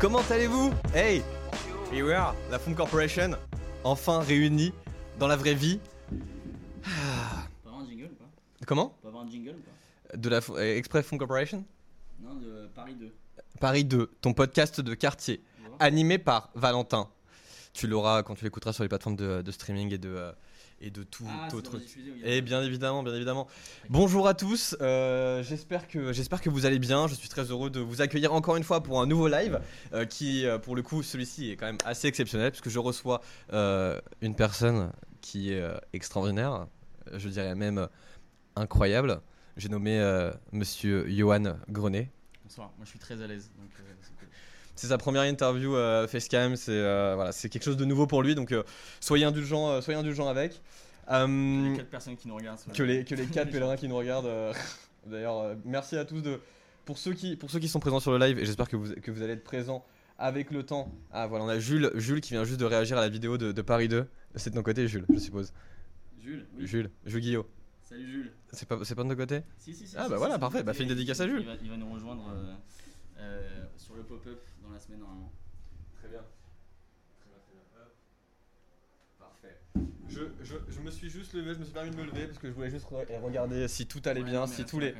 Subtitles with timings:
[0.00, 1.22] Comment allez-vous Hey
[1.92, 3.32] Here we are, la Funk Corporation,
[3.84, 4.72] enfin réunie
[5.18, 5.78] dans la vraie vie.
[6.86, 7.46] Ah.
[7.62, 8.30] Pas avoir un jingle ou pas
[8.66, 11.66] Comment Pas avoir un jingle ou pas De la euh, Express Funk Corporation
[12.18, 13.12] Non, de Paris 2.
[13.60, 15.42] Paris 2, ton podcast de quartier,
[15.80, 17.10] animé par Valentin.
[17.74, 20.32] Tu l'auras quand tu l'écouteras sur les plateformes de, de streaming et de, euh,
[20.80, 21.78] et de tout Ah, autre.
[22.24, 23.46] Et bien évidemment, bien évidemment.
[23.88, 24.76] Bonjour à tous.
[24.80, 27.06] euh, j'espère que j'espère que vous allez bien.
[27.06, 29.60] Je suis très heureux de vous accueillir encore une fois pour un nouveau live
[29.92, 33.20] euh, qui, euh, pour le coup, celui-ci est quand même assez exceptionnel puisque je reçois
[33.52, 36.66] euh, une personne qui est extraordinaire.
[37.12, 37.88] Je dirais même
[38.56, 39.20] incroyable.
[39.56, 40.00] J'ai nommé
[40.52, 42.10] Monsieur Johan Grenet.
[42.42, 43.50] Bonsoir, moi je suis très à l'aise.
[43.58, 43.70] Donc,
[44.80, 48.22] c'est sa première interview euh, Facecam, c'est euh, voilà, c'est quelque chose de nouveau pour
[48.22, 48.62] lui, donc euh,
[49.00, 50.62] soyez indulgents, euh, soyez indulgents avec.
[51.10, 51.26] Euh,
[51.72, 52.58] Les 4 personnes qui nous regardent.
[52.72, 54.26] que les que les quatre pèlerins qui nous regardent.
[54.26, 54.54] euh,
[55.06, 56.40] D'ailleurs, euh, merci à tous de
[56.86, 58.94] pour ceux qui pour ceux qui sont présents sur le live et j'espère que vous
[58.94, 59.84] que vous allez être présents
[60.18, 60.90] avec le temps.
[61.12, 63.52] Ah voilà, on a Jules Jules qui vient juste de réagir à la vidéo de,
[63.52, 64.06] de Paris 2.
[64.36, 65.52] C'est de ton côté, Jules, je suppose.
[66.22, 66.66] Jules, oui.
[66.66, 67.46] Jules, Jules Guillot.
[67.82, 68.32] Salut Jules.
[68.52, 69.42] C'est pas c'est pas de ton côté?
[69.58, 69.94] Si, si, si.
[69.98, 70.62] Ah, si, bah si, voilà, si, parfait.
[70.62, 71.40] Bah, fais une dédicace à Jules.
[71.40, 72.54] Il va, il va nous rejoindre euh,
[73.18, 75.32] euh, sur le pop-up dans la semaine normalement.
[75.98, 76.20] Très bien.
[79.18, 79.58] Parfait.
[80.08, 82.38] Je, je, je me suis juste levé, je me suis permis de me lever parce
[82.38, 84.94] que je voulais juste re- regarder si tout allait Ouais, bien, si tous les.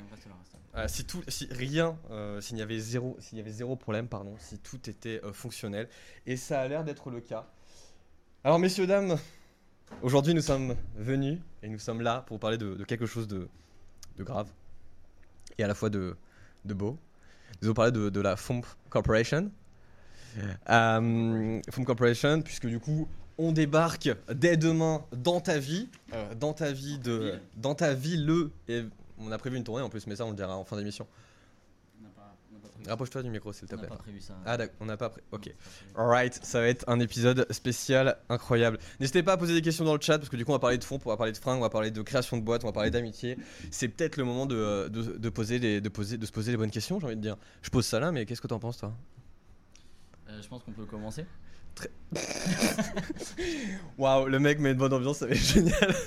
[0.76, 4.06] Euh, si tout, si rien, euh, s'il y avait zéro, s'il y avait zéro problème,
[4.08, 5.88] pardon, si tout était euh, fonctionnel,
[6.26, 7.48] et ça a l'air d'être le cas.
[8.44, 9.18] Alors messieurs dames,
[10.02, 13.48] aujourd'hui nous sommes venus et nous sommes là pour parler de, de quelque chose de,
[14.16, 14.48] de grave
[15.58, 16.16] et à la fois de,
[16.64, 16.98] de beau.
[17.60, 19.50] Nous allons parler de, de la FOMP Corporation.
[20.68, 23.08] Euh, Corporation, puisque du coup
[23.38, 28.16] on débarque dès demain dans ta vie, euh, dans ta vie de, dans ta vie
[28.18, 28.82] le et
[29.18, 31.06] on a prévu une tournée en plus, mais ça on le dira en fin d'émission.
[32.62, 32.88] Prévu.
[32.88, 33.90] Rapproche-toi du micro s'il te On n'a plaît.
[33.96, 34.34] pas prévu ça.
[34.46, 35.42] Ah d'accord, on n'a pas pré- Non, Ok.
[35.42, 35.56] prévu.
[35.96, 38.78] Alright, ça va être un épisode spécial incroyable.
[39.00, 40.60] N'hésitez pas à poser des questions dans le chat parce que du coup on va
[40.60, 42.64] parler de fond, on va parler de fringues, on va parler de création de boîtes,
[42.64, 43.36] on va parler d'amitié.
[43.70, 46.56] C'est peut-être le moment de, de, de poser les, de, poser, de se poser les
[46.58, 47.36] bonnes questions, j'ai envie de dire.
[47.62, 48.92] Je pose ça là, mais qu'est-ce que t'en penses toi?
[50.30, 51.26] Euh, je pense qu'on peut commencer.
[53.98, 55.94] Waouh, le mec met une bonne ambiance, ça va être génial.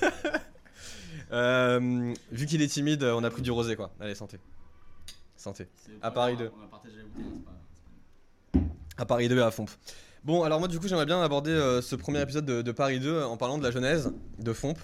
[1.32, 3.92] Euh, vu qu'il est timide, on a pris du rosé quoi.
[4.00, 4.38] Allez, santé.
[5.36, 5.68] Santé.
[5.84, 6.52] C'est À Paris grave, 2.
[6.56, 6.94] On la bouteille,
[8.54, 8.60] pas-
[8.98, 9.66] pas- À Paris 2 à Fomp.
[10.24, 13.00] Bon, alors moi du coup j'aimerais bien aborder euh, ce premier épisode de, de Paris
[13.00, 14.76] 2 en parlant de la genèse de Fomp.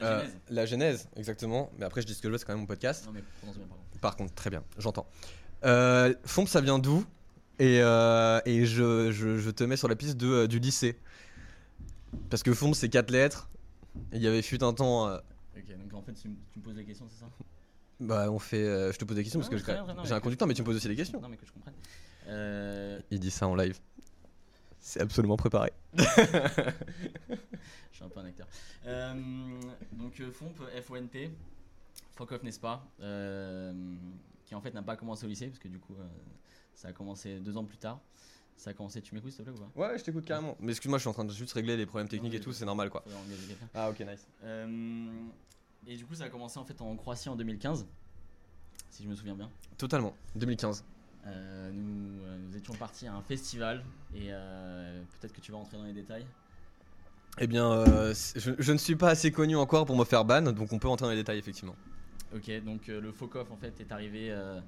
[0.00, 0.32] La genèse.
[0.50, 1.68] la genèse, exactement.
[1.78, 3.04] Mais après je dis ce que je veux, c'est quand même mon podcast.
[3.06, 3.64] Non mais bien.
[4.00, 5.08] Par contre, très bien, j'entends.
[5.62, 7.04] Fomp, ça vient d'où?
[7.58, 10.98] Et, euh, et je, je- je te mets sur la piste de, euh, du lycée.
[12.30, 13.50] Parce que Fomp, c'est quatre lettres.
[14.12, 15.08] Et Il y avait fut un temps.
[15.08, 15.18] euh,
[15.56, 17.30] Ok, donc en fait tu, me- tu me poses des questions, c'est ça?
[18.00, 18.62] Bah, on fait.
[18.62, 20.54] euh, je te pose des questions Non, parce que très bien, j'ai un conducteur, mais
[20.54, 21.20] tu me poses aussi des questions.
[21.20, 21.74] Non mais que je comprenne.
[22.28, 23.78] Euh, Il dit ça en live.
[24.78, 25.72] C'est absolument préparé.
[25.96, 26.04] Je
[27.92, 28.46] suis un peu un acteur.
[28.86, 29.14] Euh,
[29.92, 31.30] donc euh, FOMP, F-O-N-P,
[32.14, 33.72] Fuck Off, n'est-ce pas Euh,
[34.46, 36.04] Qui en fait n'a pas commencé au lycée, parce que du coup, euh,
[36.78, 38.00] ça a commencé deux ans plus tard.
[38.56, 39.88] Ça a commencé, tu m'écoutes s'il te plaît ou pas?
[39.88, 40.56] Ouais, je t'écoute carrément.
[40.60, 42.64] Mais excuse-moi, je suis en train de juste régler les problèmes techniques et tout, c'est
[42.64, 43.04] normal quoi.
[43.74, 44.26] Ah, ok, nice.
[44.44, 45.10] Euh,
[45.88, 47.84] et du coup, ça a commencé en fait en Croatie en 2015,
[48.90, 49.50] si je me souviens bien.
[49.76, 50.14] Totalement.
[50.36, 50.84] 2015.
[51.26, 53.84] Euh, nous, euh, nous étions partis à un festival,
[54.14, 54.28] et
[55.20, 56.26] peut-être que tu vas rentrer dans les détails.
[57.40, 60.42] Eh bien, euh, je, je ne suis pas assez connu encore pour me faire ban,
[60.42, 61.76] donc on peut entrer dans les détails effectivement.
[62.34, 64.60] Ok, donc le FOCOF en fait est arrivé euh,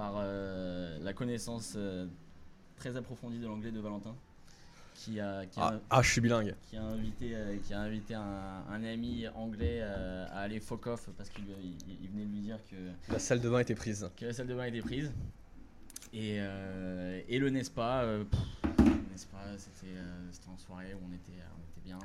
[0.00, 2.06] par euh, la connaissance euh,
[2.76, 4.14] très approfondie de l'anglais de Valentin,
[4.94, 6.54] qui a, qui a, Ah, ah, je suis bilingue.
[6.70, 11.28] qui a invité, euh, qui a invité un, un ami anglais à aller FOCOF parce
[11.28, 12.76] qu'il il, il venait de lui dire que,
[13.12, 14.08] La salle de bain était prise.
[14.16, 15.12] que la salle de bain était prise.
[16.14, 16.36] Et,
[17.28, 18.80] et le NESPA, pff,
[19.12, 19.92] NESPA c'était
[20.50, 21.98] en soirée où on était, on était bien.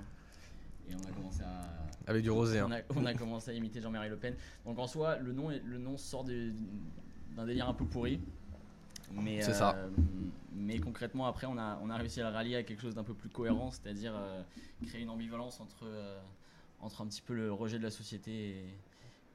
[0.89, 2.59] Et on a commencé à, Avec du rosé.
[2.59, 2.67] hein.
[2.69, 4.35] on a, on a commencé à imiter Jean-Marie Le Pen.
[4.65, 6.51] Donc en soi, le nom, le nom sort de-
[7.35, 8.19] d'un délire un peu pourri.
[9.13, 9.75] Mais, C'est ça.
[9.75, 9.89] euh,
[10.53, 13.03] mais concrètement, après, on a, on a réussi à le rallier à quelque chose d'un
[13.03, 14.41] peu plus cohérent, c'est-à-dire euh,
[14.87, 16.19] créer une ambivalence entre, euh,
[16.81, 18.65] entre un petit peu le rejet de la société et,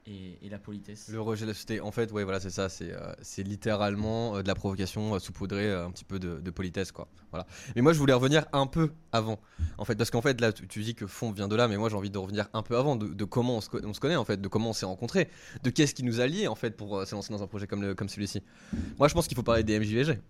[0.06, 1.08] et, et la politesse.
[1.08, 3.12] Le rejet de la société, en fait, ouais, voilà, c'est ça, c'est euh,
[3.44, 7.08] littéralement euh, de la provocation euh, saupoudrée euh, un petit peu de, de politesse, quoi.
[7.30, 7.46] Voilà.
[7.76, 9.38] Mais moi, je voulais revenir un peu avant,
[9.78, 11.76] en fait, parce qu'en fait, là, tu, tu dis que fond vient de là, mais
[11.76, 13.92] moi, j'ai envie de revenir un peu avant, de, de comment on se, co- on
[13.92, 15.28] se connaît, en fait, de comment on s'est rencontrés,
[15.62, 17.82] de qu'est-ce qui nous a liés, en fait, pour se lancer dans un projet comme,
[17.82, 18.42] le- comme celui-ci.
[18.98, 20.18] Moi, je pense qu'il faut parler des MJVG.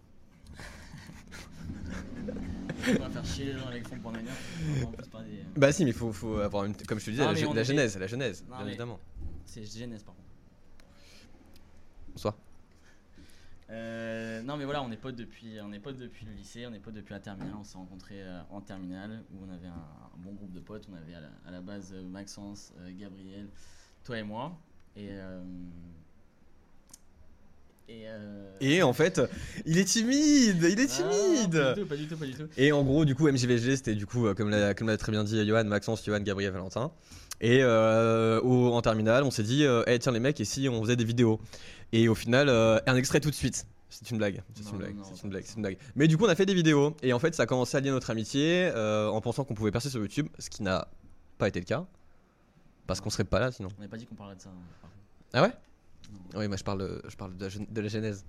[2.88, 4.32] On va faire chier les gens avec fond pendant une heure.
[4.70, 6.98] On va en plus parler des- Bah si, mais il faut, faut avoir une, comme
[6.98, 8.98] je te disais, la, était- genèse, la genèse, Non, bien mais- évidemment.
[9.50, 10.28] C'est GNS par contre.
[12.10, 12.36] Bonsoir.
[13.68, 16.72] Euh, non mais voilà, on est potes depuis, on est potes depuis le lycée, on
[16.72, 17.54] est potes depuis la terminale.
[17.58, 20.86] On s'est rencontrés euh, en terminale où on avait un, un bon groupe de potes.
[20.88, 23.48] On avait à la, à la base euh, Maxence, euh, Gabriel,
[24.04, 24.56] toi et moi.
[24.96, 25.08] Et
[27.88, 28.06] et,
[28.60, 29.20] Et en fait,
[29.66, 31.52] il est timide, il est ah, timide.
[31.52, 32.48] pas du tout, pas du tout, pas du tout.
[32.56, 35.24] Et en gros, du coup, MJVG, c'était du coup, comme l'a comme l'a très bien
[35.24, 36.92] dit Johan, Maxence, Johan, Gabriel, Valentin.
[37.40, 40.82] Et euh, au- en terminale, on s'est dit, euh, tiens les mecs, et si on
[40.82, 41.40] faisait des vidéos?
[41.92, 43.66] Et au final, euh, un extrait tout de suite.
[43.88, 45.78] C'est une blague, c'est une blague, c'est une blague, c'est une blague.
[45.96, 47.80] Mais du coup, on a fait des vidéos, et en fait, ça a commencé à
[47.80, 50.86] lier notre amitié euh, en pensant qu'on pouvait percer sur YouTube, ce qui n'a
[51.38, 51.84] pas été le cas,
[52.86, 53.68] parce qu'on serait pas là sinon.
[53.78, 54.50] On n'a pas dit qu'on parlait de ça.
[54.50, 54.88] hein.
[55.32, 55.48] Ah ouais?
[56.12, 56.38] Non.
[56.40, 58.24] Oui, moi je parle, je parle de la, gen- de la genèse.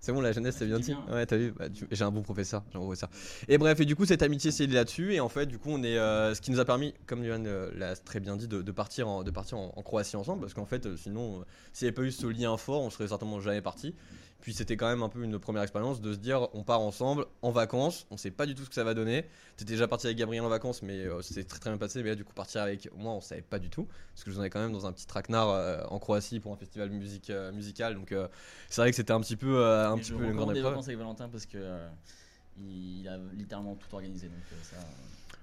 [0.00, 0.94] C'est bon, la genèse, c'est tu bien dit.
[1.10, 2.62] Ouais, t'as vu Bah, tu- J'ai un bon professeur.
[2.70, 3.10] J'ai un bon professeur.
[3.48, 5.12] Et bref, et du coup, cette amitié s'est là-dessus.
[5.14, 7.42] Et en fait, du coup, on est, euh, ce qui nous a permis, comme Johan
[7.46, 10.42] euh, l'a très bien dit, de, de partir, en, de partir en, en Croatie ensemble.
[10.42, 13.08] Parce qu'en fait, euh, sinon, s'il n'y avait pas eu ce lien fort, on serait
[13.08, 13.94] certainement jamais parti.
[14.40, 17.26] Puis c'était quand même un peu une première expérience de se dire, on part ensemble
[17.42, 18.06] en vacances.
[18.10, 19.24] On sait pas du tout ce que ça va donner.
[19.56, 22.02] T'étais déjà parti avec Gabriel en vacances, mais euh, c'était très très bien passé.
[22.02, 23.88] Mais là, du coup, partir avec moi, on savait pas du tout.
[24.14, 26.38] Parce que je vous en ai quand même dans un petit traquenard euh, en Croatie
[26.38, 27.96] pour un festival musique, euh, musical.
[27.96, 28.28] Donc euh,
[28.68, 30.86] c'est vrai que c'était un petit peu, un Et petit peu une grande des vacances
[30.86, 31.58] avec Valentin parce que
[32.56, 34.28] il, il a littéralement tout organisé.
[34.28, 34.76] Donc ça.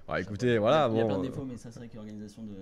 [0.08, 1.88] Ouais, ça écoutez, voilà, Il y a bon, plein de défauts, mais ça c'est vrai
[1.88, 2.54] que l'organisation de.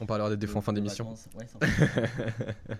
[0.00, 1.14] on parlera des défauts en fin d'émission.
[1.36, 1.46] Ouais,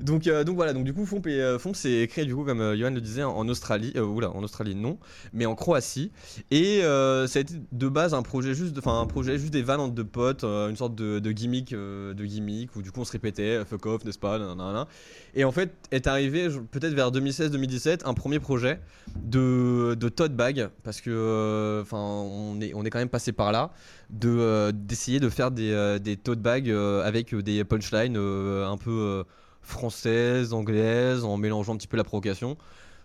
[0.00, 2.60] Donc, euh, donc voilà, donc du coup, Fomp, est- euh, s'est créé du coup, comme
[2.60, 4.98] euh, Johan le disait, en, Australie, euh, oula, en Australie non,
[5.32, 6.10] mais en Croatie.
[6.50, 9.62] Et euh, ça a été de base un projet juste, enfin un projet juste des
[9.62, 13.64] vannes de potes, une sorte de, gimmick, de gimmick où du coup on se répétait,
[13.64, 14.88] fuck off, n'est-ce pas, nanana.
[15.34, 18.80] Et en fait, est arrivé peut-être vers 2016-2017 un premier projet
[19.16, 23.52] de, de tote bag parce que, enfin, on est, on est quand même passé par
[23.52, 23.70] là,
[24.10, 29.24] de d'essayer de faire des, des tote bags avec des punchlines un peu
[29.66, 32.56] françaises, anglaises, en mélangeant un petit peu la provocation.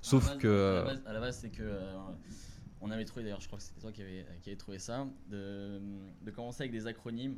[0.02, 0.48] Sauf À la base- que.
[0.48, 1.64] À la euh, base, à la base, c'est que.
[1.64, 1.94] euh,
[2.84, 5.06] on avait trouvé, d'ailleurs, je crois que c'était toi qui avait, qui avait trouvé ça,
[5.30, 5.80] de,
[6.24, 7.38] de commencer avec des acronymes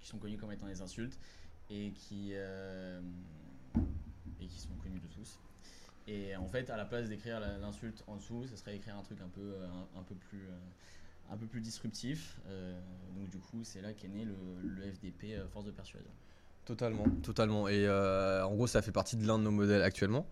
[0.00, 1.18] qui sont connus comme étant des insultes
[1.68, 3.00] et qui, euh,
[4.40, 5.38] et qui sont connus de tous.
[6.06, 9.20] Et en fait, à la place d'écrire l'insulte en dessous, ce serait écrire un truc
[9.20, 9.66] un peu, euh,
[9.96, 10.46] un, un peu plus.
[11.30, 12.38] un peu plus disruptif.
[12.46, 12.80] Euh,
[13.16, 16.10] donc du coup, c'est là qu'est né le, le FDP Force de Persuasion.
[16.66, 17.68] Totalement, totalement.
[17.68, 20.26] Et euh, en gros, ça fait partie de l'un de nos modèles actuellement.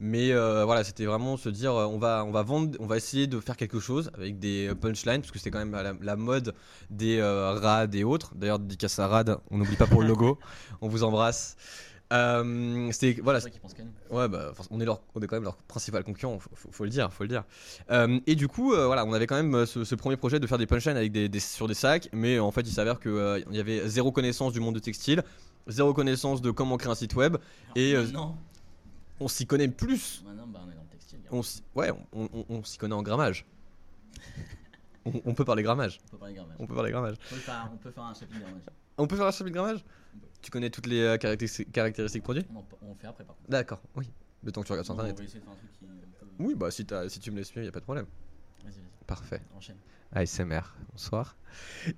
[0.00, 2.96] Mais euh, voilà, c'était vraiment se dire, euh, on va, on va vendre, on va
[2.96, 6.16] essayer de faire quelque chose avec des punchlines, parce que c'était quand même la, la
[6.16, 6.54] mode
[6.90, 8.34] des euh, rad et autres.
[8.34, 10.38] D'ailleurs, dédicace à rad, on n'oublie pas pour le logo.
[10.80, 11.56] on vous embrasse.
[12.12, 13.92] Euh, c'était voilà, C'est ça qu'ils pensent quand même.
[14.10, 16.84] Ouais, bah, on est, leur, on est quand même leur principal concurrent, faut, faut- faut
[16.84, 17.44] le dire, faut le dire.
[17.90, 20.46] Euh, et du coup, euh, voilà, on avait quand même ce, ce premier projet de
[20.46, 23.44] faire des punchlines avec des, des- sur des sacs, mais en fait, il s'avère qu'il
[23.52, 25.22] y avait zéro connaissance du monde du textile,
[25.66, 27.36] zéro connaissance de comment créer un site web.
[27.76, 28.36] Et, euh, non,
[29.20, 30.22] On s'y connaît plus.
[30.24, 31.18] maintenant, bah, on est dans le textile.
[31.30, 31.40] On
[31.78, 33.46] ouais, on, on- on s'y connaît en grammage.
[35.04, 36.00] on, on peut parler grammage.
[36.06, 36.56] On peut parler grammage.
[36.58, 37.16] On peut parler grammage.
[37.30, 38.62] On peut faire, on peut faire un chapitre grammage.
[38.98, 39.84] On peut faire un chapitre de grammage?
[40.42, 42.44] Tu connais toutes les euh, caractéristiques, caractéristiques produits?
[42.54, 43.48] On, on fait après par contre.
[43.50, 44.10] D'accord, oui.
[44.42, 45.14] Le temps que tu regardes sur internet.
[45.16, 45.84] On va essayer de faire un truc qui.
[45.86, 45.88] un
[46.20, 48.06] peu- Oui, bah si, tu me laisses mieux, y a pas de problème.
[48.62, 49.04] Vas-y, vas-y.
[49.06, 49.40] Parfait.
[49.56, 49.76] Enchaîne.
[50.14, 50.60] ASMR,
[50.92, 51.36] bonsoir.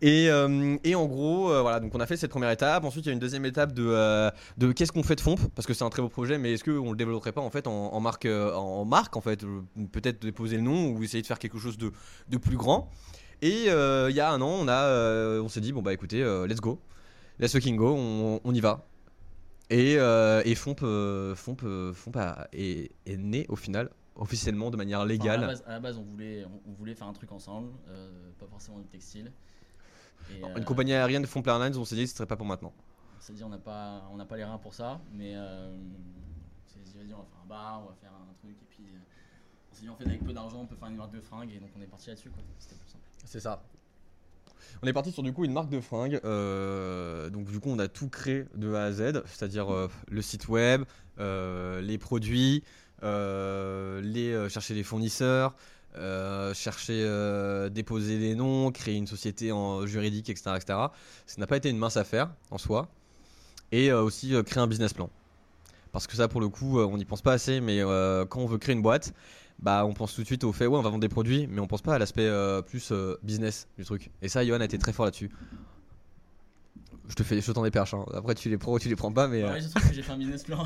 [0.03, 2.85] Et, euh, et en gros, euh, voilà, donc on a fait cette première étape.
[2.85, 4.31] Ensuite, il y a une deuxième étape de, euh,
[4.75, 5.37] qu'est-ce qu'on fait de Fomp?
[5.55, 7.67] Parce que c'est un très beau projet, mais est-ce qu'on le développerait pas en fait
[7.67, 9.45] en, marque, en marque en fait
[9.93, 11.91] Peut-être déposer le nom ou essayer de faire quelque chose de,
[12.39, 12.91] plus grand?
[13.43, 16.61] Et il y a un an, on, a, on s'est dit, bon bah écoutez, let's
[16.61, 16.81] go.
[17.39, 17.95] Let's fucking go,
[18.45, 18.87] on, y va.
[19.71, 19.97] Et,
[20.55, 20.77] Fomp,
[22.53, 25.39] est né au final, officiellement, de manière Enfin, légale.
[25.39, 27.71] à, la base, à la base, on voulait, on, on voulait faire un truc ensemble,
[27.89, 29.33] euh, pas forcément du textile.
[30.31, 32.37] Et, Une euh, compagnie aérienne de Fomp Airlines, on s'est dit que ce serait pas
[32.37, 32.73] pour maintenant.
[33.19, 35.75] On s'est dit, on n'a pas, on n'a pas les reins pour ça, mais euh,
[35.77, 38.67] on s'est dit, vas-y, on va faire un bar, on va faire un truc, et
[38.69, 38.99] puis euh,
[39.71, 41.53] on s'est dit, en fait, avec peu d'argent, on peut faire une marque de fringues,
[41.53, 42.43] et donc on est parti là-dessus, quoi.
[42.59, 43.05] C'était plus simple.
[43.25, 43.63] C'est ça.
[44.83, 46.21] On est parti sur du coup une marque de fringues.
[46.25, 50.23] euh, donc du coup on a tout créé de A à Z, c'est-à-dire euh, le
[50.23, 50.83] site web,
[51.19, 55.55] euh, les produits, euh, les euh, chercher les fournisseurs,
[55.97, 60.79] euh, chercher euh, déposer les noms, créer une société en juridique, etc., etc.
[61.27, 62.89] Ça n'a pas été une mince affaire en soi.
[63.73, 65.11] et euh, aussi euh, créer un business plan.
[65.93, 68.41] Parce que ça, pour le coup, euh, on n'y pense pas assez, mais euh, quand
[68.41, 69.15] on veut créer une boîte,
[69.59, 71.61] bah, on pense tout de suite au fait, ouais, on va vendre des produits, mais
[71.61, 74.11] on pense pas à l'aspect euh, plus euh, business du truc.
[74.23, 75.31] Et ça, Johan a été très fort là-dessus.
[77.09, 77.95] Je te fais, je t'en des perches.
[77.95, 78.05] hein.
[78.15, 79.95] Après, tu les prends ou tu les prends pas, mais euh, Ouais, je trouve que
[79.95, 80.65] j'ai fait un business plan.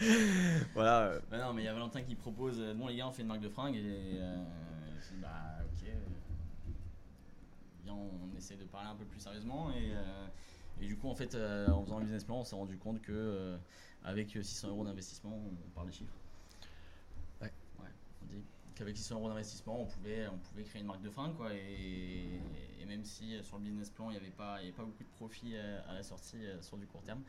[0.74, 1.02] voilà.
[1.02, 3.12] euh, Bah non, mais il y a Valentin qui propose euh, Bon, les gars, on
[3.12, 3.76] fait une marque de fringues.
[3.76, 4.36] Et euh,
[5.00, 5.30] je dis Bah,
[5.64, 5.88] ok.
[5.88, 5.92] euh,
[7.84, 9.70] Viens, on essaie de parler un peu plus sérieusement.
[9.70, 10.26] Et, euh,
[10.80, 13.00] et du coup, en fait, euh, en faisant le business plan, on s'est rendu compte
[13.00, 13.56] que euh,
[14.04, 16.16] avec 600 euros d'investissement, on parle des chiffres.
[17.40, 17.52] Ouais.
[17.80, 17.88] Ouais,
[18.22, 18.42] on dit
[18.76, 21.34] qu'avec 600 euros d'investissement, on pouvait, on pouvait créer une marque de fringues.
[21.36, 22.40] Quoi, et,
[22.86, 25.56] même si euh, sur le business plan, il n'y avait, pas- pas beaucoup de profit
[25.56, 27.20] à la sortie euh, sur du court terme.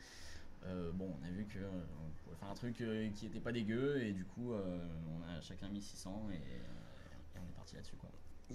[0.66, 1.68] Euh, bon, on a vu que euh,
[2.00, 2.76] on pouvait faire un truc
[3.14, 6.38] qui était pas dégueu et du coup, on a chacun mis 600 et, et
[7.36, 7.94] on est parti là-dessus.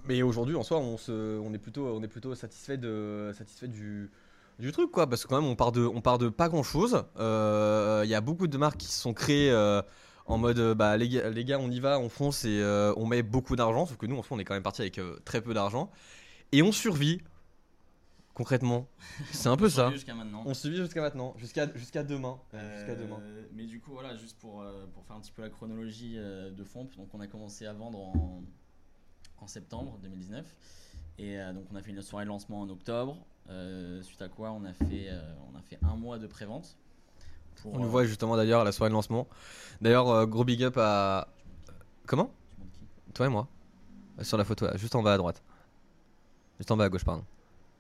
[0.08, 3.68] Mais aujourd'hui, en soi, on, se, on est plutôt, on est plutôt satisfait, de, satisfait
[3.68, 4.12] du,
[4.60, 5.08] du truc, quoi.
[5.08, 7.04] Parce que quand même, on part de, on part de pas grand-chose.
[7.18, 9.52] Il y a beaucoup de marques qui se sont créées
[10.26, 12.94] en mode, euh, bah, les gars, les gars, on y va, on fonce et euh,
[12.98, 13.86] on met beaucoup d'argent.
[13.86, 15.92] Sauf que nous, en soi, on est quand même parti avec euh, très peu d'argent.
[16.52, 17.22] Et on survit,
[18.34, 18.88] concrètement.
[19.32, 19.76] C'est un peu On ça.
[19.76, 20.44] survit Jusqu'à maintenant.
[20.46, 22.40] On survit jusqu'à maintenant, jusqu'à jusqu'à demain.
[22.54, 23.20] Euh, Jusqu'à demain.
[23.54, 24.64] Mais du coup, voilà, juste pour,
[24.94, 28.00] pour faire un petit peu la chronologie de Fomp, donc on a commencé à vendre
[28.00, 28.44] en,
[29.40, 30.46] en septembre 2019.
[31.20, 33.18] Et donc on a fait une soirée de lancement en octobre,
[34.02, 35.10] suite à quoi on a fait,
[35.54, 36.76] on a fait un mois de pré-vente.
[37.62, 39.28] Pour, On le euh, voit justement d'ailleurs à la soirée de lancement.
[39.82, 41.28] D'ailleurs, euh, gros big up à.
[42.06, 42.32] Comment
[43.14, 43.48] Toi et moi.
[44.22, 45.42] Sur la photo, là, juste en bas à droite.
[46.60, 47.24] Juste en bas à gauche, pardon.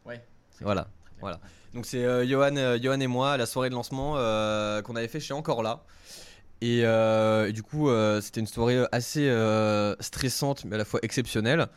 [0.05, 0.23] Ouais.
[0.61, 0.87] Voilà.
[1.21, 1.39] Voilà.
[1.73, 4.95] Donc c'est euh, Johan, euh, Johan et moi à la soirée de lancement euh, qu'on
[4.95, 5.83] avait fait chez Encore là.
[6.61, 7.89] Et, et du coup,
[8.21, 9.27] c'était une soirée assez
[9.99, 11.67] stressante, mais à la fois exceptionnelle,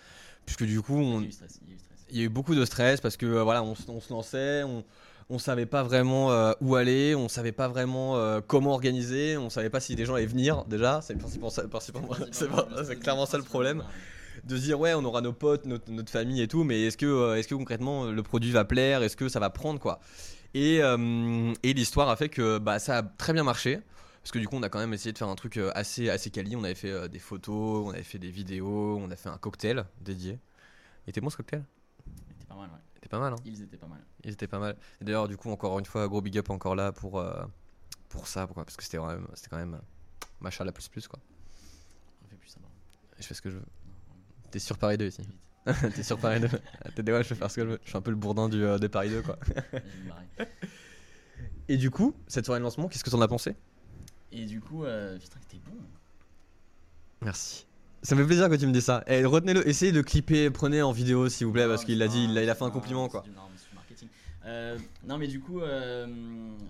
[0.45, 2.07] puisque du coup, Il y a eu stress, il y a eu stress.
[2.11, 4.63] il y a eu beaucoup de stress parce que voilà, on, se- on se lançait,
[4.63, 4.85] on,
[5.29, 9.51] on savait pas vraiment euh, où aller, on savait pas vraiment euh, comment organiser, on
[9.51, 11.01] savait pas si des gens allaient venir déjà.
[11.03, 11.19] C'est
[13.01, 13.83] clairement ça le problème.
[14.45, 16.99] de se dire ouais on aura nos potes notre, notre famille et tout mais est-ce
[16.99, 19.99] que euh, est-ce que concrètement le produit va plaire est-ce que ça va prendre quoi.
[20.55, 23.81] Et, et l'histoire a fait que bah, ça a très bien marché.
[24.23, 26.31] Parce que du coup on a quand même essayé de faire un truc assez assez
[26.31, 26.57] quali.
[26.57, 29.85] On avait fait des photos on avait fait des vidéos on a fait un cocktail
[30.01, 30.39] dédié.
[31.07, 31.65] Il était bon ce cocktail?
[32.29, 32.86] C'était pas mal, ouais.
[33.09, 34.01] Pas mal hein Ils étaient pas mal.
[34.25, 36.75] il était pas mal et d'ailleurs du coup encore une fois gros big up encore
[36.75, 37.45] là pour euh,
[38.09, 41.07] pour ça pourquoi parce que c'était vraiment c'était quand même euh, machin la plus plus
[41.09, 41.19] quoi
[42.25, 42.59] On fait plus ça.
[42.61, 42.69] bon.
[43.19, 43.65] je fais ce que je veux
[44.51, 45.23] t'es sur Paris 2 ici.
[45.97, 46.49] T'es sur Paris 2
[46.95, 47.81] T'es des ouais, je vais faire ce que je veux.
[47.83, 49.37] Je suis un peu le bourdin du, euh, des Paris 2 quoi.
[51.69, 53.57] Et du coup, cette soirée de lancement, qu'est-ce que t'en as pensé?
[54.31, 55.77] Et du coup, euh, putain, c'était bon.
[57.21, 57.67] Merci.
[58.07, 59.03] Ça me fait plaisir que tu me dis ça.
[59.09, 62.29] Et retenez-le, essayez de clipper, prenez en vidéo s'il vous plaît, parce qu'il l'a dit,
[62.31, 63.25] il a, fait un compliment quoi.
[63.35, 65.27] non, mais.
[65.27, 66.07] Euh, du coup, euh,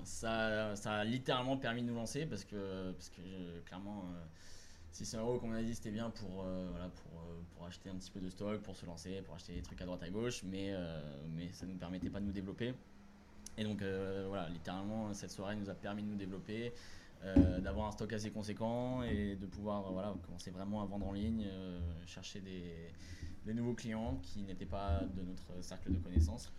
[0.04, 4.24] ça, ça a littéralement permis de nous lancer parce que, parce que euh, clairement, euh,
[4.92, 7.90] 600 euros, comme on a dit, c'était bien pour, euh, voilà, pour, euh, pour acheter
[7.90, 10.08] un petit peu de stock, pour se lancer, pour acheter des trucs à droite à
[10.08, 10.98] gauche, mais, euh,
[11.36, 12.72] mais ça ne nous permettait pas de nous développer.
[13.58, 16.72] Et donc, euh, voilà, littéralement, cette soirée nous a permis de nous développer.
[17.26, 21.06] Euh, d'avoir un stock assez conséquent et de pouvoir euh, voilà, commencer vraiment à vendre
[21.06, 22.92] en ligne, euh, chercher des,
[23.44, 26.52] des nouveaux clients qui n'étaient pas de notre cercle de connaissances.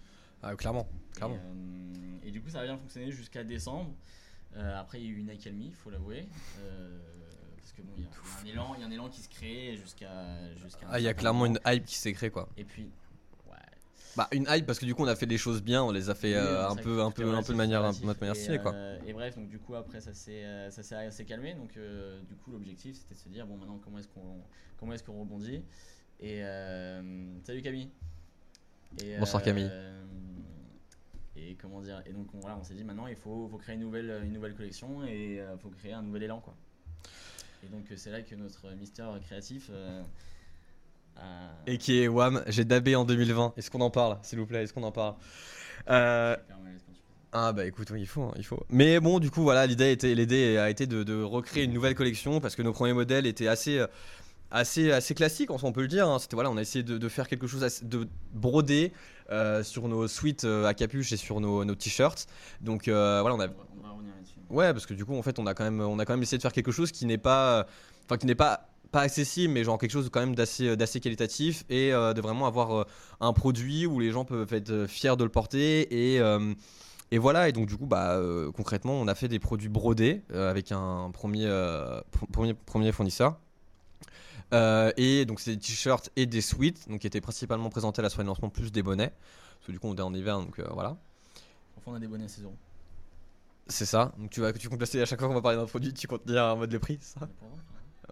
[0.44, 1.40] Ah, clairement, clairement.
[2.24, 3.92] Et, du coup, ça a bien fonctionné jusqu'à décembre.
[4.56, 6.28] Après, il y a eu une accalmie, il faut l'avouer.
[7.58, 10.10] Parce que bon, il y, a- un élan, qui se crée jusqu'à.
[10.90, 11.60] Ah, il y a clairement moment.
[11.66, 12.50] une hype qui s'est créée quoi.
[12.58, 12.90] Et puis.
[14.18, 16.10] Bah, une hype parce que du coup, on a fait des choses bien, on les
[16.10, 18.36] a fait Oui, euh, un peu, un peu, un peu de manière, un de manière
[18.36, 18.74] stylée quoi.
[18.74, 21.54] euh, et bref, donc du coup après ça s'est euh, ça s'est assez calmé.
[21.54, 24.42] Donc euh, du coup l'objectif c'était de se dire bon maintenant comment est-ce qu'on
[24.80, 25.62] comment est-ce qu'on rebondit?
[26.20, 26.42] Et
[27.44, 27.92] salut Camille.
[29.04, 29.70] Et, Bonsoir, Camille.
[31.36, 32.02] Et comment dire?
[32.08, 34.34] Et donc on, voilà, on s'est dit maintenant il faut, faut créer une nouvelle une
[34.34, 36.56] nouvelle collection et il faut créer un nouvel élan quoi.
[37.64, 39.70] Et donc c'est là que notre Mister créatif
[41.66, 43.54] Et qui est Wam, j'ai dabé en 2020.
[43.58, 45.16] Est-ce qu'on en parle, s'il vous plaît Est-ce qu'on en parle?
[45.90, 46.36] Euh.
[47.34, 48.64] Ah bah écoute, oui, il faut, hein, il faut.
[48.70, 51.94] Mais bon, du coup, voilà, l'idée était, l'idée a été de, de recréer une nouvelle
[51.94, 53.88] collection parce que nos premiers modèles étaient assez, euh,
[54.50, 56.08] assez, assez classiques, on peut le dire.
[56.08, 56.20] hein.
[56.20, 58.94] C'était voilà, on a essayé de, de faire quelque chose, assez- de broder
[59.30, 62.28] euh, sur nos suites euh, à capuche et sur nos, nos t-shirts.
[62.62, 64.40] Donc euh, voilà, on a, On va, revenir là-dessus.
[64.50, 66.24] ouais, parce que du coup, en fait, on a quand même, on a quand même
[66.24, 67.64] essayé de faire quelque chose qui n'est pas, euh,
[68.06, 71.66] enfin, qui n'est pas pas accessible, mais genre quelque chose quand même d'assez d'assez qualitatif
[71.70, 72.84] et euh, de vraiment avoir euh,
[73.20, 76.54] un produit où les gens peuvent être euh, fiers de le porter et euh,
[77.12, 80.24] et voilà, et donc du coup, bah, euh, concrètement, on a fait des produits brodés
[80.32, 83.38] euh, avec un premier, euh, pr- premier, premier fournisseur.
[84.54, 88.04] Euh, et donc c'est des t-shirts et des sweats, donc qui étaient principalement présentés à
[88.04, 89.14] la soirée de lancement, plus des bonnets.
[89.60, 90.98] Parce que du coup on est en hiver, donc euh, voilà.
[91.78, 92.56] Enfin, on a des bonnets à 16 euros.
[93.68, 94.12] C'est ça.
[94.18, 96.08] Donc tu vas tu comptes placer à chaque fois qu'on va parler d'un produit, tu
[96.08, 97.28] comptes dire en mode le prix, c'est ça?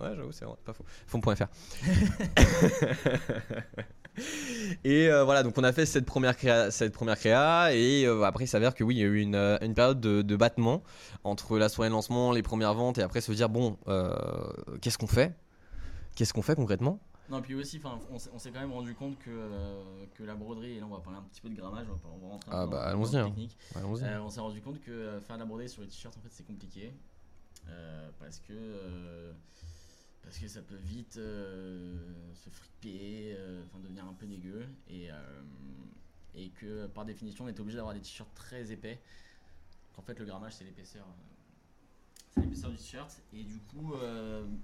[0.01, 0.85] Ouais, j'avoue, c'est vrai, pas faux.
[1.07, 1.45] Fond.fr.
[4.83, 8.23] et euh, voilà, donc on a fait cette première créa, cette première créa et euh,
[8.23, 10.35] après il s'avère que oui, il y a eu une, euh, une période de, de
[10.35, 10.83] battement
[11.23, 14.13] entre la soirée de lancement, les premières ventes et après se dire bon, euh,
[14.81, 15.35] qu'est-ce qu'on fait?
[16.15, 16.99] Qu'est-ce qu'on fait concrètement?
[17.27, 20.73] Non, puis aussi, enfin, on s'est quand même rendu compte que, euh, que la broderie,
[20.73, 22.27] et là on va parler un petit peu de grammage, on va, pas- on va
[22.33, 23.25] rentrer un Ah bah, dans- dans hein.
[23.25, 23.57] technique.
[23.75, 24.03] Allons-y.
[24.03, 26.21] Euh, on s'est rendu compte que euh, faire de la broderie sur les t-shirts en
[26.21, 26.93] fait c'est compliqué
[27.67, 29.33] euh, parce que euh,
[30.25, 31.95] parce que ça peut vite euh,
[32.33, 35.15] se friper, euh, enfin devenir un peu dégueu et, euh,
[36.33, 38.99] et que par définition on est obligé d'avoir des t-shirts très épais.
[39.97, 41.05] En fait le grammage c'est l'épaisseur
[42.31, 43.93] c'est l'épaisseur du t-shirt et du coup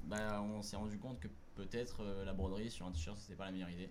[0.05, 3.51] bah, on s'est rendu compte que peut-être la broderie sur un t-shirt c'était pas la
[3.51, 3.89] meilleure idée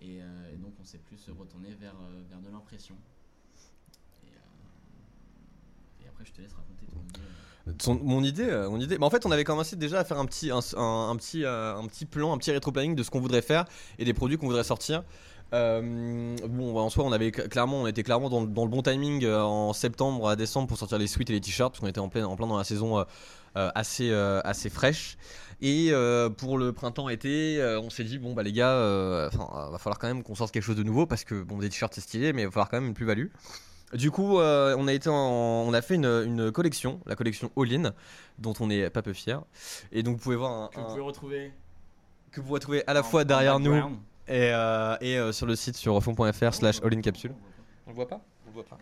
[0.00, 0.20] et,
[0.58, 1.96] donc on s'est plus retourné vers,
[2.28, 2.96] vers de l'impression.
[4.24, 7.26] Et, et après, je te laisse raconter ton idée.
[8.02, 8.96] Mon idée, euh, mon idée.
[9.00, 12.06] En fait, on avait commencé déjà à faire un petit, un, petit, euh, un petit
[12.06, 13.64] plan, un petit rétro-planning de ce qu'on voudrait faire
[13.98, 15.04] et des produits qu'on voudrait sortir.
[15.54, 18.82] Euh, bon, bah, en soi, on avait cl- clairement, on était clairement dans, le bon
[18.82, 22.00] timing en septembre à décembre pour sortir les suites et les t-shirts parce qu'on était
[22.00, 23.04] en plein, en plein dans la saison
[23.54, 25.16] assez, assez fraîche.
[25.62, 25.90] Et
[26.36, 30.34] pour le printemps-été, on s'est dit bon bah les gars, va falloir quand même qu'on
[30.34, 32.50] sorte quelque chose de nouveau parce que bon des t-shirts c'est stylé, mais il va
[32.50, 33.28] falloir quand même une plus-value.
[33.94, 35.14] Du coup, euh, on a été, en-
[35.66, 37.92] on a fait une, une collection, la collection All In,
[38.38, 39.42] dont on est pas peu fier.
[39.92, 41.52] Et donc vous pouvez voir un, Que vous pouvez retrouver
[42.30, 43.74] que vous pouvez à la en- fois derrière nous
[44.28, 47.32] et, euh, et euh, sur le site sur fond.fr slash all in capsule.
[47.86, 48.78] On le voit pas On le voit pas.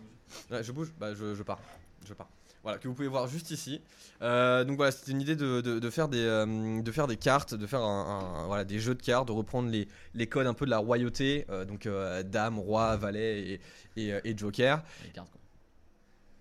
[0.51, 1.59] Ouais, je bouge Bah je, je pars.
[2.05, 2.27] Je pars.
[2.67, 3.79] Voilà, que vous pouvez voir juste ici.
[4.21, 7.15] Euh, donc voilà, c'était une idée de, de- de faire des, euh, de faire des
[7.15, 10.47] cartes, de faire un, un- voilà, des jeux de cartes, de reprendre les, les codes
[10.47, 11.87] un peu de la royauté, euh, donc
[12.25, 13.61] dame, roi, valet
[13.95, 14.83] et, et, et joker.
[15.05, 15.39] Les cartes, quoi.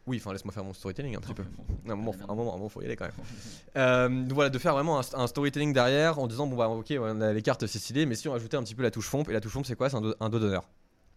[0.08, 1.44] Oui, enfin laisse-moi faire mon storytelling un petit peu.
[1.86, 1.92] Bon.
[1.92, 3.14] Un moment, un moment, un moment, faut y aller quand même.
[3.76, 6.92] Euh, donc voilà, de faire vraiment un, un storytelling derrière en disant bon bah ok,
[6.98, 9.06] on a les cartes c'est stylé, mais si on rajoutait un petit peu la touche
[9.06, 9.90] fomp, et la touche fomp c'est quoi?
[9.90, 10.68] C'est un, do- un dos d'honneur.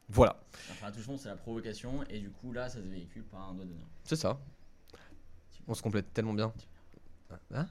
[0.10, 0.40] Voilà,
[0.72, 3.50] Enfin, la touche fond, c'est la provocation, et du coup, là, ça se véhicule par
[3.50, 3.88] un doigt d'honneur.
[4.04, 4.38] c'est ça.
[5.70, 6.52] On se complète tellement bien.
[7.54, 7.68] Hein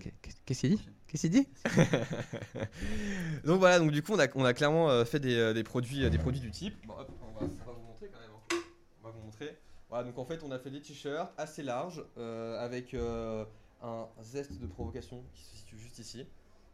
[0.00, 0.12] Qu'est-
[0.44, 1.48] Qu'est-ce qu'il dit Qu'est-ce qu'il dit
[3.44, 5.62] Donc voilà, donc du coup on a, on a clairement euh, fait des, euh, des
[5.62, 6.74] produits, euh, des produits du type.
[6.86, 8.30] Bon, hop, on, va, on va vous montrer quand même.
[8.30, 8.56] hein.
[9.02, 9.56] On va vous montrer.
[9.88, 13.44] Voilà, donc en fait on a fait des t-shirts assez larges euh, avec euh,
[13.82, 16.26] un zeste de provocation qui se situe juste ici.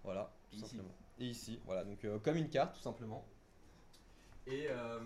[0.03, 0.67] Voilà, tout Et ici.
[0.71, 0.95] simplement.
[1.19, 3.25] Et ici, voilà, donc euh, comme une carte tout simplement.
[4.47, 4.99] Et, euh,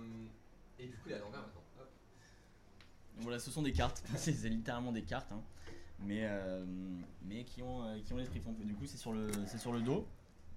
[0.79, 1.63] et du coup il est à l'envers maintenant.
[1.81, 1.89] Hop.
[3.19, 5.43] Voilà, ce sont des cartes, c'est c'est littéralement des cartes, hein.
[6.01, 6.65] Mais, euh,
[7.25, 8.55] mais qui ont, euh, qui ont l'esprit fond.
[8.65, 10.07] Du coup, c'est sur, le- sur le dos,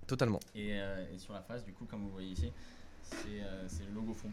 [0.08, 0.39] Totalement.
[0.56, 2.52] et, euh, et sur la face, du coup, comme vous voyez ici,
[3.04, 4.30] c'est le logo fond.